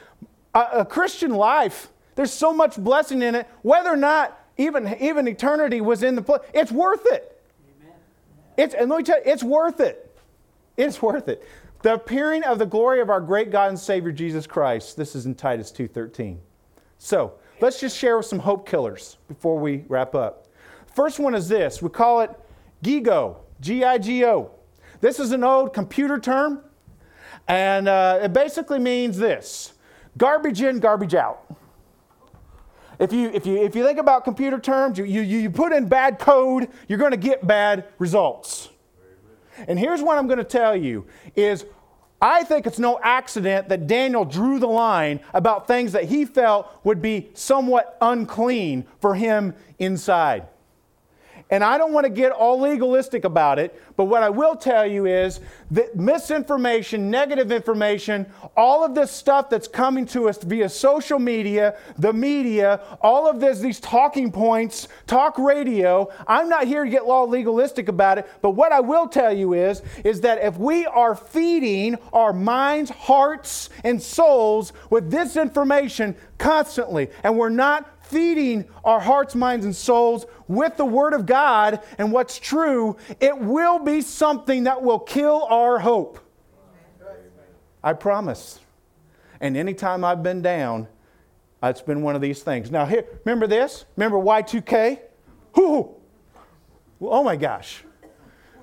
A, 0.54 0.60
a 0.78 0.84
Christian 0.84 1.32
life, 1.32 1.90
there's 2.14 2.32
so 2.32 2.52
much 2.52 2.76
blessing 2.76 3.22
in 3.22 3.34
it, 3.34 3.46
whether 3.62 3.90
or 3.90 3.96
not 3.96 4.38
even, 4.60 4.96
even 5.00 5.26
eternity 5.26 5.80
was 5.80 6.02
in 6.02 6.14
the 6.14 6.22
place, 6.22 6.42
it's 6.52 6.70
worth 6.70 7.06
it. 7.06 7.40
Amen. 7.80 7.94
It's, 8.56 8.74
and 8.74 8.90
let 8.90 8.98
me 8.98 9.04
tell 9.04 9.16
you, 9.16 9.22
it's 9.24 9.42
worth 9.42 9.80
it. 9.80 10.16
It's 10.76 11.00
worth 11.00 11.28
it. 11.28 11.46
The 11.82 11.94
appearing 11.94 12.44
of 12.44 12.58
the 12.58 12.66
glory 12.66 13.00
of 13.00 13.08
our 13.08 13.20
great 13.20 13.50
God 13.50 13.70
and 13.70 13.78
Savior 13.78 14.12
Jesus 14.12 14.46
Christ. 14.46 14.96
This 14.96 15.14
is 15.14 15.24
in 15.24 15.34
Titus 15.34 15.72
2.13. 15.72 16.36
So, 16.98 17.34
let's 17.60 17.80
just 17.80 17.96
share 17.96 18.18
with 18.18 18.26
some 18.26 18.38
hope 18.38 18.68
killers 18.68 19.16
before 19.28 19.58
we 19.58 19.84
wrap 19.88 20.14
up. 20.14 20.48
First 20.94 21.18
one 21.18 21.34
is 21.34 21.48
this. 21.48 21.80
We 21.80 21.88
call 21.88 22.20
it 22.20 22.30
GIGO, 22.82 23.36
G-I-G-O. 23.60 24.50
This 25.00 25.18
is 25.18 25.32
an 25.32 25.42
old 25.42 25.72
computer 25.72 26.18
term, 26.18 26.62
and 27.48 27.88
uh, 27.88 28.20
it 28.22 28.34
basically 28.34 28.78
means 28.78 29.16
this. 29.16 29.72
Garbage 30.18 30.60
in, 30.60 30.80
garbage 30.80 31.14
out. 31.14 31.46
If 33.00 33.14
you, 33.14 33.30
if 33.30 33.46
you, 33.46 33.56
if 33.56 33.74
you 33.74 33.84
think 33.84 33.98
about 33.98 34.24
computer 34.24 34.60
terms, 34.60 34.98
you, 34.98 35.04
you, 35.04 35.22
you 35.22 35.50
put 35.50 35.72
in 35.72 35.88
bad 35.88 36.18
code, 36.18 36.68
you're 36.86 36.98
going 36.98 37.12
to 37.12 37.16
get 37.16 37.46
bad 37.46 37.86
results. 37.98 38.68
And 39.66 39.78
here's 39.78 40.02
what 40.02 40.18
I'm 40.18 40.26
going 40.26 40.38
to 40.38 40.44
tell 40.44 40.76
you 40.76 41.06
is 41.34 41.64
I 42.20 42.44
think 42.44 42.66
it's 42.66 42.78
no 42.78 43.00
accident 43.02 43.70
that 43.70 43.86
Daniel 43.86 44.26
drew 44.26 44.58
the 44.58 44.66
line 44.66 45.20
about 45.32 45.66
things 45.66 45.92
that 45.92 46.04
he 46.04 46.26
felt 46.26 46.70
would 46.84 47.00
be 47.00 47.30
somewhat 47.32 47.96
unclean 48.02 48.86
for 49.00 49.14
him 49.14 49.54
inside. 49.78 50.46
And 51.50 51.64
I 51.64 51.78
don't 51.78 51.92
want 51.92 52.04
to 52.04 52.10
get 52.10 52.30
all 52.30 52.60
legalistic 52.60 53.24
about 53.24 53.58
it, 53.58 53.80
but 53.96 54.04
what 54.04 54.22
I 54.22 54.30
will 54.30 54.54
tell 54.54 54.86
you 54.86 55.06
is 55.06 55.40
that 55.72 55.96
misinformation, 55.96 57.10
negative 57.10 57.50
information, 57.50 58.26
all 58.56 58.84
of 58.84 58.94
this 58.94 59.10
stuff 59.10 59.50
that's 59.50 59.66
coming 59.66 60.06
to 60.06 60.28
us 60.28 60.42
via 60.42 60.68
social 60.68 61.18
media, 61.18 61.76
the 61.98 62.12
media, 62.12 62.80
all 63.00 63.28
of 63.28 63.40
this, 63.40 63.58
these 63.58 63.80
talking 63.80 64.30
points, 64.30 64.86
talk 65.08 65.38
radio, 65.38 66.08
I'm 66.28 66.48
not 66.48 66.68
here 66.68 66.84
to 66.84 66.90
get 66.90 67.02
all 67.02 67.28
legalistic 67.28 67.88
about 67.88 68.18
it, 68.18 68.28
but 68.42 68.50
what 68.50 68.70
I 68.70 68.80
will 68.80 69.08
tell 69.08 69.32
you 69.32 69.54
is, 69.54 69.82
is 70.04 70.20
that 70.20 70.38
if 70.44 70.56
we 70.56 70.86
are 70.86 71.16
feeding 71.16 71.96
our 72.12 72.32
minds, 72.32 72.90
hearts, 72.90 73.70
and 73.82 74.00
souls 74.00 74.72
with 74.88 75.10
this 75.10 75.36
information 75.36 76.14
constantly, 76.38 77.10
and 77.24 77.36
we're 77.36 77.48
not 77.48 77.88
feeding 78.10 78.66
our 78.84 79.00
hearts, 79.00 79.34
minds, 79.34 79.64
and 79.64 79.74
souls 79.74 80.26
with 80.48 80.76
the 80.76 80.84
Word 80.84 81.12
of 81.12 81.26
God 81.26 81.80
and 81.98 82.12
what's 82.12 82.38
true, 82.38 82.96
it 83.20 83.38
will 83.38 83.78
be 83.78 84.00
something 84.00 84.64
that 84.64 84.82
will 84.82 84.98
kill 84.98 85.44
our 85.44 85.78
hope. 85.78 86.18
I 87.82 87.92
promise. 87.94 88.60
And 89.40 89.56
anytime 89.56 90.04
I've 90.04 90.22
been 90.22 90.42
down, 90.42 90.88
it's 91.62 91.80
been 91.80 92.02
one 92.02 92.14
of 92.14 92.20
these 92.20 92.42
things. 92.42 92.70
Now, 92.70 92.84
here, 92.84 93.04
remember 93.24 93.46
this? 93.46 93.84
Remember 93.96 94.18
Y2K? 94.18 95.00
Whoo! 95.56 95.94
Oh 97.00 97.22
my 97.22 97.36
gosh. 97.36 97.84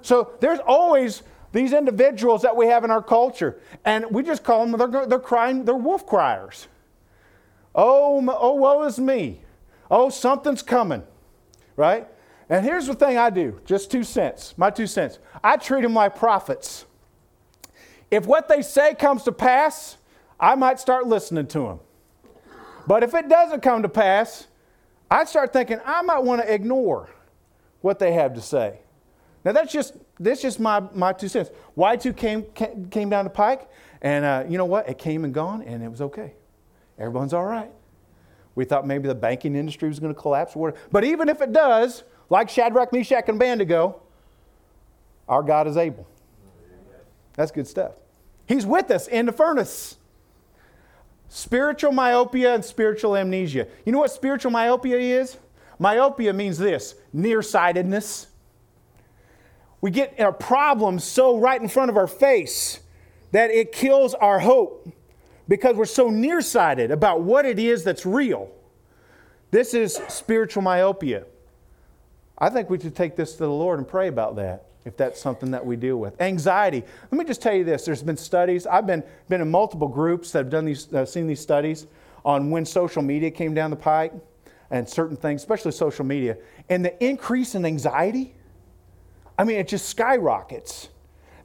So 0.02 0.34
there's 0.40 0.60
always 0.60 1.24
these 1.52 1.74
individuals 1.74 2.44
that 2.44 2.56
we 2.56 2.68
have 2.68 2.84
in 2.84 2.92
our 2.92 3.02
culture, 3.02 3.60
and 3.86 4.06
we 4.12 4.22
just 4.24 4.44
call 4.44 4.66
them, 4.66 4.78
they're, 4.92 5.08
they're 5.08 5.20
crying, 5.20 5.66
they're 5.66 5.76
wolf 5.76 6.06
criers. 6.06 6.68
Oh, 7.78 8.26
oh, 8.28 8.56
woe 8.56 8.84
is 8.84 9.00
me. 9.00 9.42
Oh, 9.92 10.10
something's 10.10 10.64
coming, 10.64 11.04
right? 11.76 12.08
And 12.50 12.66
here's 12.66 12.88
the 12.88 12.96
thing 12.96 13.18
I 13.18 13.30
do 13.30 13.62
just 13.66 13.92
two 13.92 14.04
cents, 14.04 14.56
my 14.58 14.72
two 14.72 14.88
cents. 14.88 15.20
I 15.44 15.58
treat 15.58 15.84
them 15.84 15.94
like 15.94 16.18
prophets. 16.18 16.86
If 18.10 18.26
what 18.26 18.48
they 18.48 18.64
say 18.64 18.96
comes 18.96 19.24
to 19.24 19.32
pass, 19.32 19.98
I 20.40 20.56
might 20.56 20.80
start 20.80 21.06
listening 21.06 21.48
to 21.48 21.60
them. 21.60 21.80
But 22.88 23.04
if 23.04 23.14
it 23.14 23.30
doesn't 23.30 23.62
come 23.62 23.84
to 23.84 23.90
pass, 23.90 24.48
I 25.12 25.26
start 25.26 25.54
thinking 25.54 25.80
I 25.86 26.02
might 26.02 26.24
want 26.24 26.42
to 26.42 26.52
ignore 26.52 27.10
what 27.82 28.00
they 28.00 28.14
have 28.14 28.34
to 28.34 28.42
say. 28.42 28.80
Now 29.46 29.52
that's 29.52 29.72
just 29.72 29.94
that's 30.20 30.42
just 30.42 30.60
my, 30.60 30.82
my 30.94 31.14
two 31.14 31.28
cents. 31.28 31.52
Y2 31.78 32.18
came, 32.18 32.44
came 32.90 33.10
down 33.10 33.26
the 33.26 33.30
pike, 33.30 33.70
and 34.02 34.26
uh, 34.26 34.44
you 34.48 34.58
know 34.58 34.66
what? 34.66 34.90
It 34.90 34.98
came 34.98 35.24
and 35.26 35.34
gone, 35.34 35.62
and 35.62 35.84
it 35.84 35.90
was 35.90 36.02
okay. 36.02 36.34
Everyone's 37.00 37.34
all 37.34 37.46
right. 37.46 37.72
We 38.56 38.66
thought 38.66 38.88
maybe 38.88 39.08
the 39.08 39.16
banking 39.16 39.56
industry 39.56 39.88
was 39.88 40.00
going 40.00 40.14
to 40.14 40.20
collapse. 40.20 40.56
But 40.92 41.04
even 41.04 41.30
if 41.30 41.42
it 41.42 41.54
does, 41.54 42.04
like 42.30 42.50
Shadrach, 42.50 42.92
Meshach, 42.92 43.26
and 43.28 43.36
Abednego, 43.36 44.02
our 45.30 45.44
God 45.44 45.68
is 45.68 45.78
able. 45.78 46.08
That's 47.36 47.52
good 47.52 47.68
stuff. 47.68 47.92
He's 48.48 48.66
with 48.66 48.90
us 48.90 49.08
in 49.08 49.28
the 49.28 49.32
furnace. 49.32 49.98
Spiritual 51.30 51.92
myopia 51.92 52.56
and 52.56 52.66
spiritual 52.66 53.16
amnesia. 53.16 53.68
You 53.86 53.92
know 53.92 54.00
what 54.00 54.12
spiritual 54.12 54.52
myopia 54.52 54.98
is? 54.98 55.38
Myopia 55.78 56.34
means 56.34 56.58
this 56.58 56.96
nearsightedness. 57.14 58.28
We 59.82 59.92
get 59.92 60.20
a 60.20 60.32
problem 60.32 60.98
so 60.98 61.38
right 61.38 61.62
in 61.62 61.68
front 61.68 61.92
of 61.92 61.98
our 61.98 62.08
face 62.08 62.80
that 63.34 63.52
it 63.52 63.72
kills 63.72 64.16
our 64.16 64.40
hope 64.40 64.90
because 65.48 65.76
we're 65.76 65.86
so 65.86 66.10
nearsighted 66.10 66.92
about 66.92 67.22
what 67.22 67.46
it 67.46 67.60
is 67.60 67.84
that's 67.84 68.06
real. 68.06 68.50
This 69.52 69.74
is 69.74 70.00
spiritual 70.10 70.62
myopia. 70.62 71.26
I 72.38 72.50
think 72.50 72.70
we 72.70 72.80
should 72.80 72.96
take 72.96 73.16
this 73.16 73.34
to 73.34 73.40
the 73.40 73.50
Lord 73.50 73.80
and 73.80 73.88
pray 73.88 74.08
about 74.08 74.36
that 74.36 74.66
if 74.86 74.96
that's 74.96 75.20
something 75.20 75.52
that 75.52 75.66
we 75.66 75.76
deal 75.76 75.98
with. 75.98 76.20
Anxiety. 76.22 76.84
Let 77.12 77.18
me 77.18 77.26
just 77.26 77.42
tell 77.42 77.54
you 77.54 77.66
this. 77.66 77.84
There's 77.84 78.04
been 78.04 78.16
studies. 78.18 78.66
I've 78.66 78.88
been, 78.88 79.04
been 79.28 79.42
in 79.42 79.52
multiple 79.52 79.88
groups 79.88 80.32
that 80.32 80.40
have 80.40 80.50
done 80.50 80.64
these, 80.64 80.94
uh, 80.94 81.06
seen 81.06 81.28
these 81.28 81.42
studies 81.42 81.88
on 82.24 82.52
when 82.52 82.66
social 82.66 83.02
media 83.02 83.32
came 83.32 83.54
down 83.54 83.70
the 83.70 83.76
pike 83.76 84.14
and 84.70 84.88
certain 84.88 85.18
things, 85.18 85.42
especially 85.42 85.72
social 85.72 86.06
media. 86.06 86.38
And 86.70 86.86
the 86.86 87.04
increase 87.04 87.56
in 87.56 87.66
anxiety, 87.66 88.34
I 89.38 89.44
mean, 89.44 89.58
it 89.58 89.68
just 89.68 89.90
skyrockets. 89.90 90.90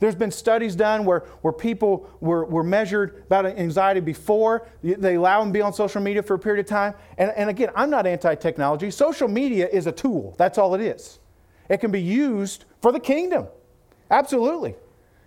There's 0.03 0.17
been 0.17 0.33
studies 0.33 0.75
done 0.75 1.05
where, 1.05 1.21
where 1.43 1.53
people 1.53 2.11
were, 2.19 2.45
were 2.45 2.65
measured 2.65 3.23
about 3.27 3.47
anxiety 3.47 4.01
before 4.01 4.67
they 4.83 5.15
allow 5.15 5.39
them 5.39 5.51
to 5.51 5.53
be 5.53 5.63
on 5.63 5.73
social 5.73 6.01
media 6.01 6.25
for 6.25 6.35
a 6.35 6.39
period 6.41 6.67
of 6.67 6.69
time. 6.69 6.95
And, 7.19 7.31
and 7.37 7.49
again, 7.49 7.71
I'm 7.77 7.89
not 7.89 8.05
anti 8.05 8.35
technology. 8.35 8.91
Social 8.91 9.29
media 9.29 9.69
is 9.69 9.87
a 9.87 9.93
tool, 9.93 10.35
that's 10.39 10.59
all 10.59 10.75
it 10.75 10.81
is. 10.81 11.21
It 11.69 11.77
can 11.77 11.93
be 11.93 12.03
used 12.03 12.65
for 12.81 12.91
the 12.91 12.99
kingdom. 12.99 13.47
Absolutely. 14.11 14.75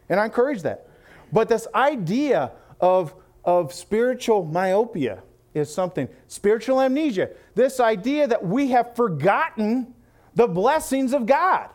And 0.10 0.20
I 0.20 0.26
encourage 0.26 0.64
that. 0.64 0.90
But 1.32 1.48
this 1.48 1.68
idea 1.74 2.52
of, 2.82 3.16
of 3.46 3.72
spiritual 3.74 4.44
myopia 4.44 5.24
is 5.54 5.74
something, 5.74 6.10
spiritual 6.28 6.82
amnesia, 6.82 7.30
this 7.54 7.80
idea 7.80 8.28
that 8.28 8.46
we 8.46 8.72
have 8.72 8.94
forgotten 8.94 9.94
the 10.34 10.50
blessings 10.50 11.14
of 11.14 11.26
God 11.26 11.70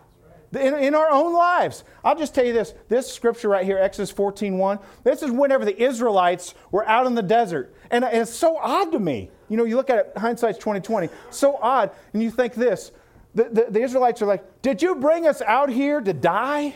in, 0.52 0.74
in, 0.74 0.94
our 0.94 1.10
own 1.10 1.32
lives. 1.32 1.84
I'll 2.04 2.18
just 2.18 2.34
tell 2.34 2.44
you 2.44 2.52
this 2.52 2.74
this 2.88 3.10
scripture 3.10 3.48
right 3.48 3.64
here, 3.64 3.78
Exodus 3.78 4.10
14 4.10 4.58
1, 4.58 4.78
this 5.04 5.22
is 5.22 5.30
whenever 5.30 5.64
the 5.64 5.80
Israelites 5.80 6.54
were 6.70 6.86
out 6.88 7.06
in 7.06 7.14
the 7.14 7.22
desert. 7.22 7.74
And, 7.90 8.04
it's 8.04 8.32
so 8.32 8.56
odd 8.58 8.92
to 8.92 8.98
me. 8.98 9.30
You 9.48 9.56
know, 9.56 9.64
you 9.64 9.76
look 9.76 9.90
at 9.90 9.98
it, 9.98 10.12
hindsight's 10.16 10.58
2020, 10.58 11.08
so 11.30 11.56
odd. 11.60 11.90
And 12.12 12.22
you 12.22 12.30
think 12.30 12.54
this 12.54 12.92
the, 13.34 13.44
the, 13.44 13.66
the 13.70 13.82
Israelites 13.82 14.22
are 14.22 14.26
like, 14.26 14.62
Did 14.62 14.82
you 14.82 14.96
bring 14.96 15.26
us 15.26 15.42
out 15.42 15.70
here 15.70 16.00
to 16.00 16.12
die 16.12 16.74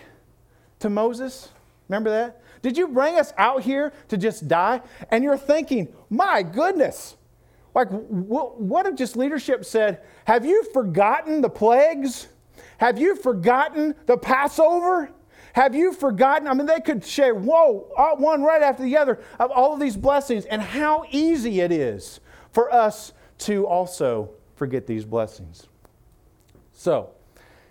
to 0.81 0.91
Moses? 0.91 1.49
Remember 1.89 2.11
that? 2.11 2.43
Did 2.63 2.79
you 2.79 2.89
bring 2.89 3.19
us 3.19 3.33
out 3.37 3.63
here 3.63 3.93
to 4.09 4.17
just 4.17 4.49
die? 4.49 4.81
And 5.11 5.25
you're 5.25 5.39
thinking, 5.39 5.89
My 6.11 6.43
goodness. 6.43 7.17
Like, 7.75 7.89
what 7.89 8.87
if 8.87 8.95
just 8.95 9.17
leadership 9.17 9.65
said, 9.65 10.01
Have 10.27 10.47
you 10.47 10.65
forgotten 10.73 11.41
the 11.41 11.51
plagues? 11.51 12.29
Have 12.85 12.99
you 12.99 13.17
forgotten 13.17 13.95
the 14.05 14.19
Passover? 14.19 15.11
Have 15.55 15.75
you 15.75 15.95
forgotten? 15.95 16.47
I 16.47 16.53
mean, 16.53 16.67
they 16.67 16.81
could 16.81 17.03
share, 17.03 17.35
whoa, 17.35 17.91
uh, 17.97 18.15
one 18.17 18.43
right 18.43 18.61
after 18.61 18.83
the 18.83 18.99
other 18.99 19.21
of 19.41 19.51
all 19.51 19.73
of 19.73 19.81
these 19.81 19.97
blessings 19.97 20.45
and 20.45 20.61
how 20.61 21.07
easy 21.11 21.61
it 21.61 21.73
is 21.73 22.21
for 22.53 22.71
us 22.71 23.15
to 23.39 23.67
also 23.67 24.29
forget 24.55 24.87
these 24.87 25.07
blessings. 25.07 25.67
So, 26.73 27.09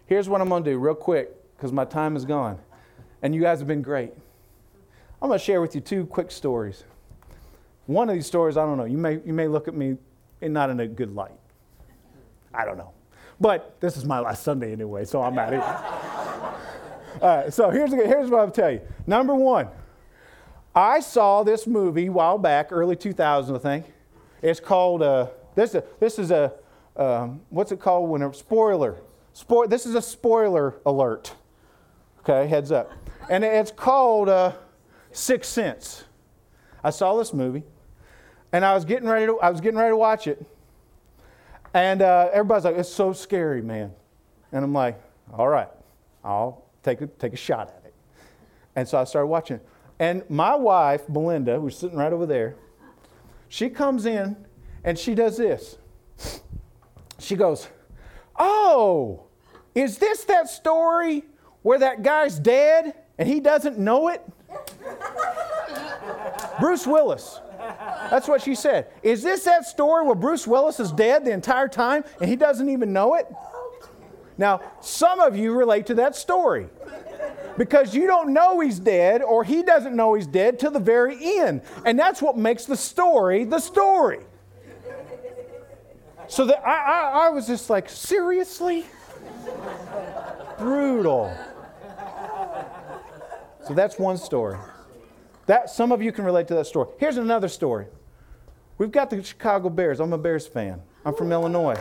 here's 0.08 0.28
what 0.28 0.42
I'm 0.42 0.50
going 0.50 0.64
to 0.64 0.72
do 0.72 0.80
real 0.80 0.96
quick 0.96 1.30
because 1.56 1.72
my 1.72 1.86
time 1.86 2.16
is 2.16 2.26
gone. 2.26 2.58
And 3.22 3.36
you 3.36 3.42
guys 3.42 3.60
have 3.60 3.68
been 3.68 3.84
great. 3.84 4.14
I'm 5.22 5.30
going 5.30 5.38
to 5.38 5.46
share 5.46 5.62
with 5.62 5.76
you 5.76 5.82
two 5.82 6.08
quick 6.08 6.32
stories. 6.32 6.86
One 7.86 8.10
of 8.10 8.16
these 8.16 8.26
stories, 8.26 8.58
I 8.58 8.66
don't 8.66 8.80
know, 8.80 8.86
you 8.86 8.98
may, 8.98 9.22
you 9.24 9.34
may 9.34 9.48
look 9.48 9.68
at 9.68 9.76
me 9.76 9.96
in 10.42 10.54
not 10.54 10.72
in 10.72 10.80
a 10.80 10.88
good 10.88 11.14
light. 11.14 11.38
I 12.52 12.66
don't 12.66 12.80
know. 12.80 12.94
But 13.40 13.80
this 13.80 13.98
is 13.98 14.06
my 14.06 14.20
last 14.20 14.44
Sunday 14.44 14.72
anyway, 14.72 15.06
so 15.06 15.22
I'm 15.22 15.38
at 15.38 15.54
it. 15.54 15.62
All 17.22 17.38
right, 17.38 17.54
so 17.54 17.70
here's, 17.70 17.94
here's 17.94 18.30
what 18.30 18.40
I'll 18.40 18.52
tell 18.52 18.72
you. 18.72 18.82
Number 19.06 19.36
one, 19.36 19.68
I 20.76 21.00
saw 21.00 21.44
this 21.44 21.68
movie 21.68 22.08
a 22.08 22.12
while 22.12 22.38
back, 22.38 22.72
early 22.72 22.96
2000, 22.96 23.56
I 23.56 23.60
think. 23.60 23.94
It's 24.42 24.60
called, 24.60 25.04
uh, 25.04 25.28
this, 25.56 25.76
this 26.00 26.18
is 26.18 26.32
a, 26.32 26.54
um, 26.98 27.42
what's 27.50 27.72
it 27.72 27.80
called 27.80 28.10
when 28.10 28.22
a 28.22 28.34
spoiler? 28.34 28.98
Spo- 29.36 29.70
this 29.70 29.86
is 29.86 29.96
a 29.96 30.02
spoiler 30.02 30.76
alert. 30.86 31.34
Okay, 32.20 32.48
heads 32.48 32.72
up. 32.72 32.92
And 33.30 33.44
it's 33.44 33.72
called 33.72 34.30
uh, 34.30 34.54
Sixth 35.12 35.52
Sense. 35.52 36.04
I 36.84 36.90
saw 36.90 37.18
this 37.18 37.34
movie, 37.34 37.64
and 38.52 38.66
I 38.66 38.74
was 38.74 38.86
getting 38.86 39.08
ready 39.08 39.26
to, 39.28 39.40
I 39.40 39.50
was 39.50 39.62
getting 39.62 39.80
ready 39.80 39.92
to 39.92 39.98
watch 39.98 40.28
it. 40.28 40.46
And 41.74 42.02
uh, 42.02 42.30
everybody's 42.32 42.66
like, 42.66 42.78
it's 42.78 42.90
so 42.90 43.14
scary, 43.14 43.62
man. 43.62 43.92
And 44.52 44.64
I'm 44.64 44.74
like, 44.74 45.02
all 45.34 45.48
right, 45.48 45.70
I'll 46.24 46.66
take 46.84 47.02
a, 47.02 47.08
take 47.08 47.34
a 47.34 47.38
shot 47.38 47.70
at 47.70 47.82
it. 47.86 47.94
And 48.76 48.88
so 48.88 49.00
I 49.00 49.04
started 49.06 49.28
watching. 49.28 49.60
And 50.00 50.24
my 50.30 50.56
wife, 50.56 51.08
Belinda, 51.08 51.60
who's 51.60 51.78
sitting 51.78 51.98
right 51.98 52.14
over 52.14 52.26
there, 52.26 52.56
she 53.50 53.70
comes 53.70 54.06
in 54.06 54.36
and 54.84 54.98
she 54.98 55.16
does 55.16 55.38
this. 55.38 55.78
She 57.20 57.36
goes, 57.36 57.68
Oh, 58.38 59.24
is 59.76 59.98
this 59.98 60.24
that 60.26 60.50
story 60.50 61.24
where 61.62 61.80
that 61.80 62.04
guy's 62.04 62.40
dead 62.40 62.96
and 63.18 63.30
he 63.30 63.40
doesn't 63.40 63.78
know 63.78 64.10
it? 64.10 64.22
Bruce 66.60 66.86
Willis. 66.86 67.40
That's 68.10 68.28
what 68.28 68.42
she 68.42 68.56
said. 68.56 68.88
Is 69.02 69.24
this 69.24 69.44
that 69.46 69.66
story 69.66 70.06
where 70.06 70.16
Bruce 70.16 70.46
Willis 70.46 70.80
is 70.80 70.92
dead 70.92 71.26
the 71.26 71.32
entire 71.32 71.68
time 71.68 72.04
and 72.20 72.30
he 72.30 72.36
doesn't 72.36 72.70
even 72.70 72.94
know 72.94 73.16
it? 73.16 73.28
Now, 74.38 74.62
some 74.82 75.20
of 75.20 75.38
you 75.38 75.54
relate 75.54 75.86
to 75.88 75.96
that 75.96 76.16
story 76.16 76.68
because 77.58 77.96
you 77.96 78.08
don't 78.08 78.34
know 78.34 78.60
he's 78.60 78.80
dead 78.80 79.22
or 79.22 79.44
he 79.44 79.64
doesn't 79.64 79.96
know 79.96 80.16
he's 80.16 80.28
dead 80.28 80.60
till 80.60 80.72
the 80.72 80.80
very 80.80 81.40
end. 81.40 81.62
And 81.86 81.98
that's 81.98 82.22
what 82.22 82.38
makes 82.38 82.66
the 82.66 82.78
story 82.78 83.44
the 83.44 83.60
story. 83.60 84.20
So 86.28 86.46
that 86.46 86.66
I, 86.68 86.72
I, 86.72 87.28
I 87.28 87.30
was 87.30 87.48
just 87.48 87.70
like, 87.70 87.90
seriously? 87.90 88.86
Brutal. 90.58 91.36
So 93.68 93.74
that's 93.74 94.00
one 94.00 94.18
story. 94.18 94.58
That 95.46 95.70
some 95.70 95.92
of 95.92 96.02
you 96.02 96.12
can 96.12 96.26
relate 96.26 96.48
to 96.48 96.56
that 96.56 96.66
story. 96.66 96.90
Here's 96.98 97.18
another 97.18 97.48
story. 97.48 97.88
We've 98.78 98.92
got 98.92 99.10
the 99.10 99.22
Chicago 99.24 99.70
Bears. 99.70 100.00
I'm 100.00 100.14
a 100.14 100.18
Bears 100.18 100.48
fan. 100.48 100.82
I'm 101.06 101.14
from 101.16 101.32
Illinois. 101.32 101.80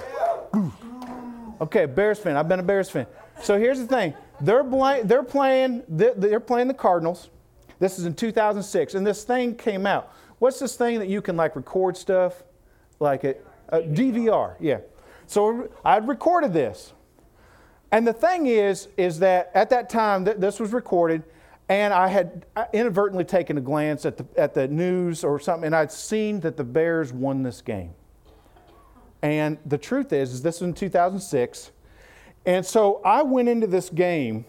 Okay, 1.61 1.87
Bears 1.87 2.19
fan. 2.19 2.37
I've 2.37 2.49
been 2.49 2.59
a 2.59 2.65
Bears 2.65 2.91
fan. 2.91 3.07
So 3.41 3.59
here's 3.59 3.79
the 3.79 3.87
thing. 3.87 4.15
They're, 4.41 4.65
bl- 4.65 5.05
they're 5.05 5.23
playing 5.23 5.85
they're 5.89 6.41
playing 6.41 6.67
the 6.69 6.75
Cardinals. 6.75 7.31
This 7.79 7.99
is 7.99 8.05
in 8.05 8.15
2006 8.15 8.95
and 8.95 9.07
this 9.07 9.23
thing 9.25 9.55
came 9.55 9.87
out. 9.87 10.13
What's 10.41 10.59
this 10.59 10.75
thing 10.75 10.99
that 10.99 11.09
you 11.09 11.23
can 11.23 11.37
like 11.37 11.55
record 11.55 11.97
stuff 11.97 12.43
like 12.99 13.23
it 13.25 13.47
uh, 13.73 13.79
DVR, 13.79 14.57
yeah. 14.61 14.79
So 15.27 15.71
I'd 15.85 16.07
recorded 16.07 16.53
this. 16.53 16.93
And 17.91 18.07
the 18.07 18.13
thing 18.13 18.47
is, 18.47 18.89
is 18.97 19.19
that 19.21 19.51
at 19.55 19.71
that 19.71 19.89
time, 19.89 20.25
th- 20.25 20.39
this 20.39 20.61
was 20.61 20.73
recorded, 20.73 21.23
and 21.73 21.95
I 21.95 22.09
had 22.09 22.45
inadvertently 22.75 23.25
taken 23.25 23.57
a 23.57 23.61
glance 23.63 24.05
at 24.05 24.19
the, 24.19 24.27
at 24.37 24.53
the 24.53 24.69
news 24.69 25.25
or 25.25 25.41
something, 25.41 25.67
and 25.67 25.75
I'd 25.75 25.91
seen 25.91 26.41
that 26.41 26.59
the 26.59 26.65
Bears 26.65 27.15
won 27.15 27.43
this 27.43 27.63
game. 27.63 27.95
And 29.23 29.57
the 29.65 29.79
truth 29.79 30.13
is, 30.13 30.35
is 30.35 30.43
this 30.43 30.61
was 30.61 30.69
in 30.69 30.75
2006. 30.75 31.71
And 32.45 32.67
so 32.67 33.01
I 33.05 33.23
went 33.23 33.49
into 33.49 33.67
this 33.67 33.89
game 33.89 34.45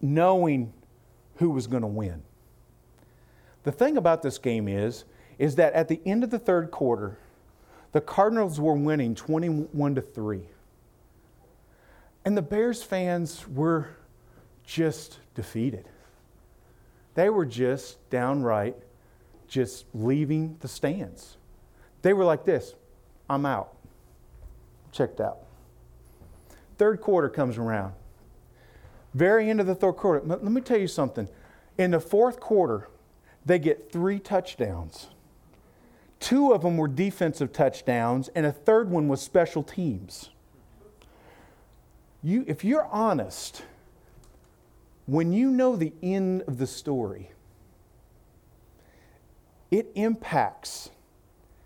knowing 0.00 0.72
who 1.36 1.50
was 1.50 1.66
going 1.66 1.82
to 1.82 1.88
win. 1.88 2.22
The 3.64 3.72
thing 3.72 3.98
about 3.98 4.22
this 4.22 4.38
game 4.38 4.68
is, 4.68 5.04
is 5.38 5.56
that 5.56 5.74
at 5.74 5.88
the 5.88 6.00
end 6.06 6.24
of 6.24 6.30
the 6.30 6.38
third 6.38 6.70
quarter, 6.70 7.18
the 7.92 8.00
Cardinals 8.00 8.58
were 8.58 8.74
winning 8.74 9.14
21 9.14 9.94
to 9.96 10.00
3. 10.00 10.40
And 12.24 12.34
the 12.34 12.42
Bears 12.42 12.82
fans 12.82 13.46
were 13.46 13.90
just 14.66 15.20
defeated. 15.34 15.88
They 17.14 17.30
were 17.30 17.46
just 17.46 18.10
downright 18.10 18.76
just 19.48 19.86
leaving 19.94 20.56
the 20.60 20.68
stands. 20.68 21.36
They 22.02 22.12
were 22.12 22.24
like 22.24 22.44
this 22.44 22.74
I'm 23.30 23.46
out. 23.46 23.72
Checked 24.92 25.20
out. 25.20 25.38
Third 26.78 27.00
quarter 27.00 27.28
comes 27.28 27.58
around. 27.58 27.94
Very 29.14 29.48
end 29.48 29.60
of 29.60 29.66
the 29.66 29.74
third 29.74 29.96
quarter. 29.96 30.26
Let 30.26 30.42
me 30.42 30.60
tell 30.60 30.78
you 30.78 30.88
something. 30.88 31.28
In 31.78 31.92
the 31.92 32.00
fourth 32.00 32.38
quarter, 32.38 32.88
they 33.44 33.58
get 33.58 33.90
three 33.90 34.18
touchdowns. 34.18 35.08
Two 36.20 36.52
of 36.52 36.62
them 36.62 36.76
were 36.76 36.88
defensive 36.88 37.52
touchdowns, 37.52 38.28
and 38.28 38.46
a 38.46 38.52
third 38.52 38.90
one 38.90 39.08
was 39.08 39.20
special 39.20 39.62
teams. 39.62 40.30
You, 42.22 42.44
if 42.46 42.64
you're 42.64 42.86
honest, 42.86 43.62
when 45.06 45.32
you 45.32 45.50
know 45.50 45.76
the 45.76 45.92
end 46.02 46.42
of 46.42 46.58
the 46.58 46.66
story, 46.66 47.30
it 49.70 49.90
impacts 49.94 50.90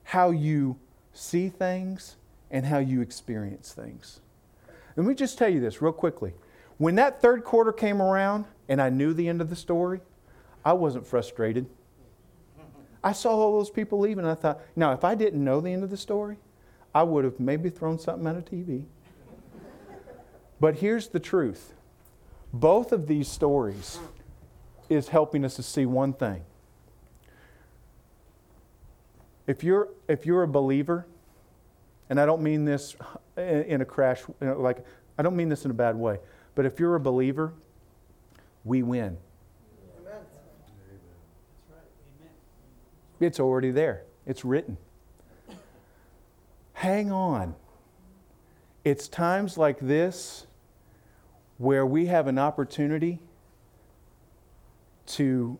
how 0.05 0.30
you 0.30 0.76
see 1.12 1.49
things 1.49 2.16
and 2.51 2.66
how 2.66 2.78
you 2.78 3.01
experience 3.01 3.72
things. 3.72 4.20
Let 4.97 5.07
me 5.07 5.14
just 5.14 5.38
tell 5.38 5.49
you 5.49 5.61
this 5.61 5.80
real 5.80 5.93
quickly. 5.93 6.34
When 6.78 6.95
that 6.97 7.20
third 7.22 7.45
quarter 7.45 7.72
came 7.72 8.01
around 8.01 8.47
and 8.68 8.80
I 8.80 8.91
knew 8.91 9.12
the 9.14 9.28
end 9.28 9.41
of 9.41 9.51
the 9.51 9.57
story, 9.57 10.01
I 10.64 10.72
wasn't 10.72 11.07
frustrated. 11.07 11.66
I 13.03 13.12
saw 13.12 13.30
all 13.30 13.57
those 13.57 13.70
people 13.70 13.99
leaving, 13.99 14.24
and 14.24 14.30
I 14.30 14.34
thought, 14.34 14.61
now, 14.76 14.93
if 14.93 15.05
I 15.05 15.14
didn't 15.14 15.43
know 15.43 15.61
the 15.61 15.72
end 15.72 15.82
of 15.82 15.91
the 15.91 15.97
story, 15.97 16.36
I 16.95 17.03
would 17.03 17.24
have 17.24 17.41
maybe 17.41 17.70
thrown 17.70 17.99
something 17.99 18.26
at 18.26 18.36
a 18.36 18.43
TV. 18.43 18.84
but 20.61 20.76
here's 20.76 21.09
the 21.09 21.20
truth 21.20 21.72
both 22.53 22.92
of 22.92 23.07
these 23.07 23.28
stories 23.28 23.98
is 24.88 25.09
helping 25.09 25.44
us 25.44 25.57
to 25.57 25.62
see 25.62 25.86
one 25.86 26.12
thing. 26.12 26.42
If 29.46 29.64
you're, 29.64 29.88
if 30.09 30.26
you're 30.26 30.42
a 30.42 30.48
believer, 30.48 31.07
and 32.09 32.20
I 32.20 32.26
don't 32.26 32.42
mean 32.42 32.64
this 32.64 32.96
in 33.36 33.80
a 33.80 33.84
crash, 33.84 34.22
you 34.40 34.46
know, 34.46 34.61
like, 34.61 34.84
I 35.18 35.22
don't 35.22 35.36
mean 35.36 35.48
this 35.48 35.64
in 35.64 35.70
a 35.70 35.74
bad 35.74 35.96
way, 35.96 36.18
but 36.55 36.66
if 36.66 36.80
you're 36.80 36.96
a 36.96 37.01
believer, 37.01 37.53
we 38.64 38.82
win. 38.82 39.16
Amen. 40.01 40.20
It's 43.20 43.38
already 43.38 43.70
there, 43.70 44.05
it's 44.26 44.44
written. 44.44 44.76
Hang 46.72 47.12
on. 47.12 47.55
It's 48.84 49.07
times 49.09 49.59
like 49.59 49.78
this 49.78 50.46
where 51.61 51.84
we 51.84 52.06
have 52.06 52.26
an 52.26 52.38
opportunity 52.38 53.18
to 55.04 55.58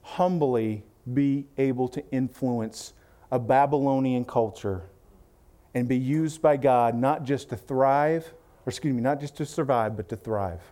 humbly 0.00 0.82
be 1.12 1.44
able 1.58 1.88
to 1.88 2.02
influence 2.10 2.94
a 3.30 3.38
Babylonian 3.38 4.24
culture 4.24 4.80
and 5.74 5.86
be 5.86 5.98
used 5.98 6.40
by 6.40 6.56
God 6.56 6.94
not 6.94 7.24
just 7.24 7.50
to 7.50 7.56
thrive, 7.58 8.32
or 8.64 8.70
excuse 8.70 8.94
me, 8.94 9.02
not 9.02 9.20
just 9.20 9.36
to 9.36 9.44
survive, 9.44 9.94
but 9.94 10.08
to 10.08 10.16
thrive. 10.16 10.62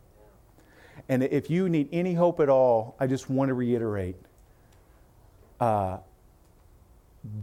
And 1.11 1.25
if 1.25 1.51
you 1.51 1.69
need 1.69 1.91
any 1.93 2.15
hope 2.15 2.41
at 2.41 2.49
all, 2.49 2.97
I 2.99 3.07
just 3.07 3.29
want 3.29 3.51
to 3.51 3.55
reiterate 3.55 4.17
uh, 5.61 5.99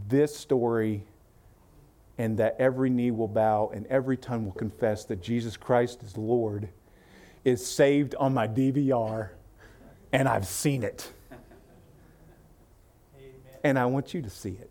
this 0.08 0.36
story 0.36 1.04
and 2.18 2.36
that 2.38 2.56
every 2.58 2.90
knee 2.90 3.12
will 3.12 3.28
bow 3.28 3.70
and 3.72 3.86
every 3.86 4.16
tongue 4.16 4.44
will 4.44 4.52
confess 4.52 5.04
that 5.04 5.22
Jesus 5.22 5.56
Christ 5.56 6.02
is 6.02 6.16
Lord 6.16 6.68
is 7.44 7.64
saved 7.64 8.14
on 8.16 8.34
my 8.34 8.46
DVR 8.46 9.30
and 10.12 10.28
I've 10.28 10.46
seen 10.46 10.82
it. 10.82 11.12
And 13.64 13.78
I 13.78 13.86
want 13.86 14.14
you 14.14 14.22
to 14.22 14.30
see 14.30 14.50
it. 14.50 14.70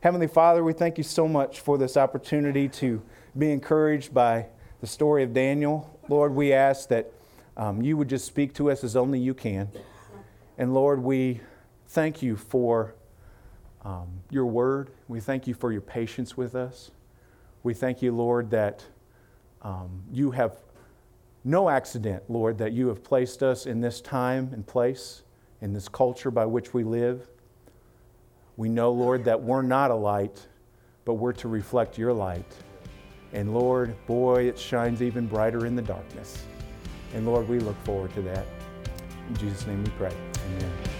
Heavenly 0.00 0.26
Father, 0.26 0.64
we 0.64 0.72
thank 0.72 0.98
you 0.98 1.04
so 1.04 1.28
much 1.28 1.60
for 1.60 1.78
this 1.78 1.96
opportunity 1.96 2.68
to 2.68 3.02
be 3.36 3.52
encouraged 3.52 4.12
by 4.12 4.46
the 4.80 4.86
story 4.86 5.22
of 5.22 5.32
Daniel. 5.32 5.98
Lord, 6.08 6.34
we 6.34 6.52
ask 6.52 6.88
that 6.88 7.12
um, 7.56 7.82
you 7.82 7.96
would 7.96 8.08
just 8.08 8.24
speak 8.24 8.54
to 8.54 8.70
us 8.70 8.82
as 8.82 8.96
only 8.96 9.18
you 9.18 9.34
can. 9.34 9.68
And 10.58 10.74
Lord, 10.74 11.02
we 11.02 11.40
thank 11.88 12.22
you 12.22 12.36
for 12.36 12.94
um, 13.84 14.08
your 14.30 14.46
word. 14.46 14.90
We 15.08 15.20
thank 15.20 15.46
you 15.46 15.54
for 15.54 15.72
your 15.72 15.80
patience 15.80 16.36
with 16.36 16.54
us. 16.54 16.90
We 17.62 17.74
thank 17.74 18.02
you, 18.02 18.12
Lord, 18.12 18.50
that 18.50 18.84
um, 19.62 20.02
you 20.10 20.32
have 20.32 20.56
no 21.44 21.68
accident, 21.68 22.22
Lord, 22.28 22.58
that 22.58 22.72
you 22.72 22.88
have 22.88 23.02
placed 23.02 23.42
us 23.42 23.66
in 23.66 23.80
this 23.80 24.00
time 24.00 24.50
and 24.52 24.66
place, 24.66 25.22
in 25.60 25.72
this 25.72 25.88
culture 25.88 26.30
by 26.30 26.46
which 26.46 26.72
we 26.72 26.84
live. 26.84 27.28
We 28.56 28.68
know, 28.68 28.92
Lord, 28.92 29.24
that 29.24 29.42
we're 29.42 29.62
not 29.62 29.90
a 29.90 29.94
light, 29.94 30.46
but 31.04 31.14
we're 31.14 31.32
to 31.34 31.48
reflect 31.48 31.98
your 31.98 32.12
light. 32.12 32.52
And 33.32 33.54
Lord, 33.54 33.94
boy, 34.06 34.44
it 34.44 34.58
shines 34.58 35.02
even 35.02 35.26
brighter 35.26 35.66
in 35.66 35.74
the 35.74 35.82
darkness. 35.82 36.44
And 37.14 37.26
Lord, 37.26 37.48
we 37.48 37.58
look 37.58 37.82
forward 37.84 38.14
to 38.14 38.22
that. 38.22 38.46
In 39.28 39.36
Jesus' 39.36 39.66
name 39.66 39.82
we 39.82 39.90
pray. 39.90 40.14
Amen. 40.46 40.91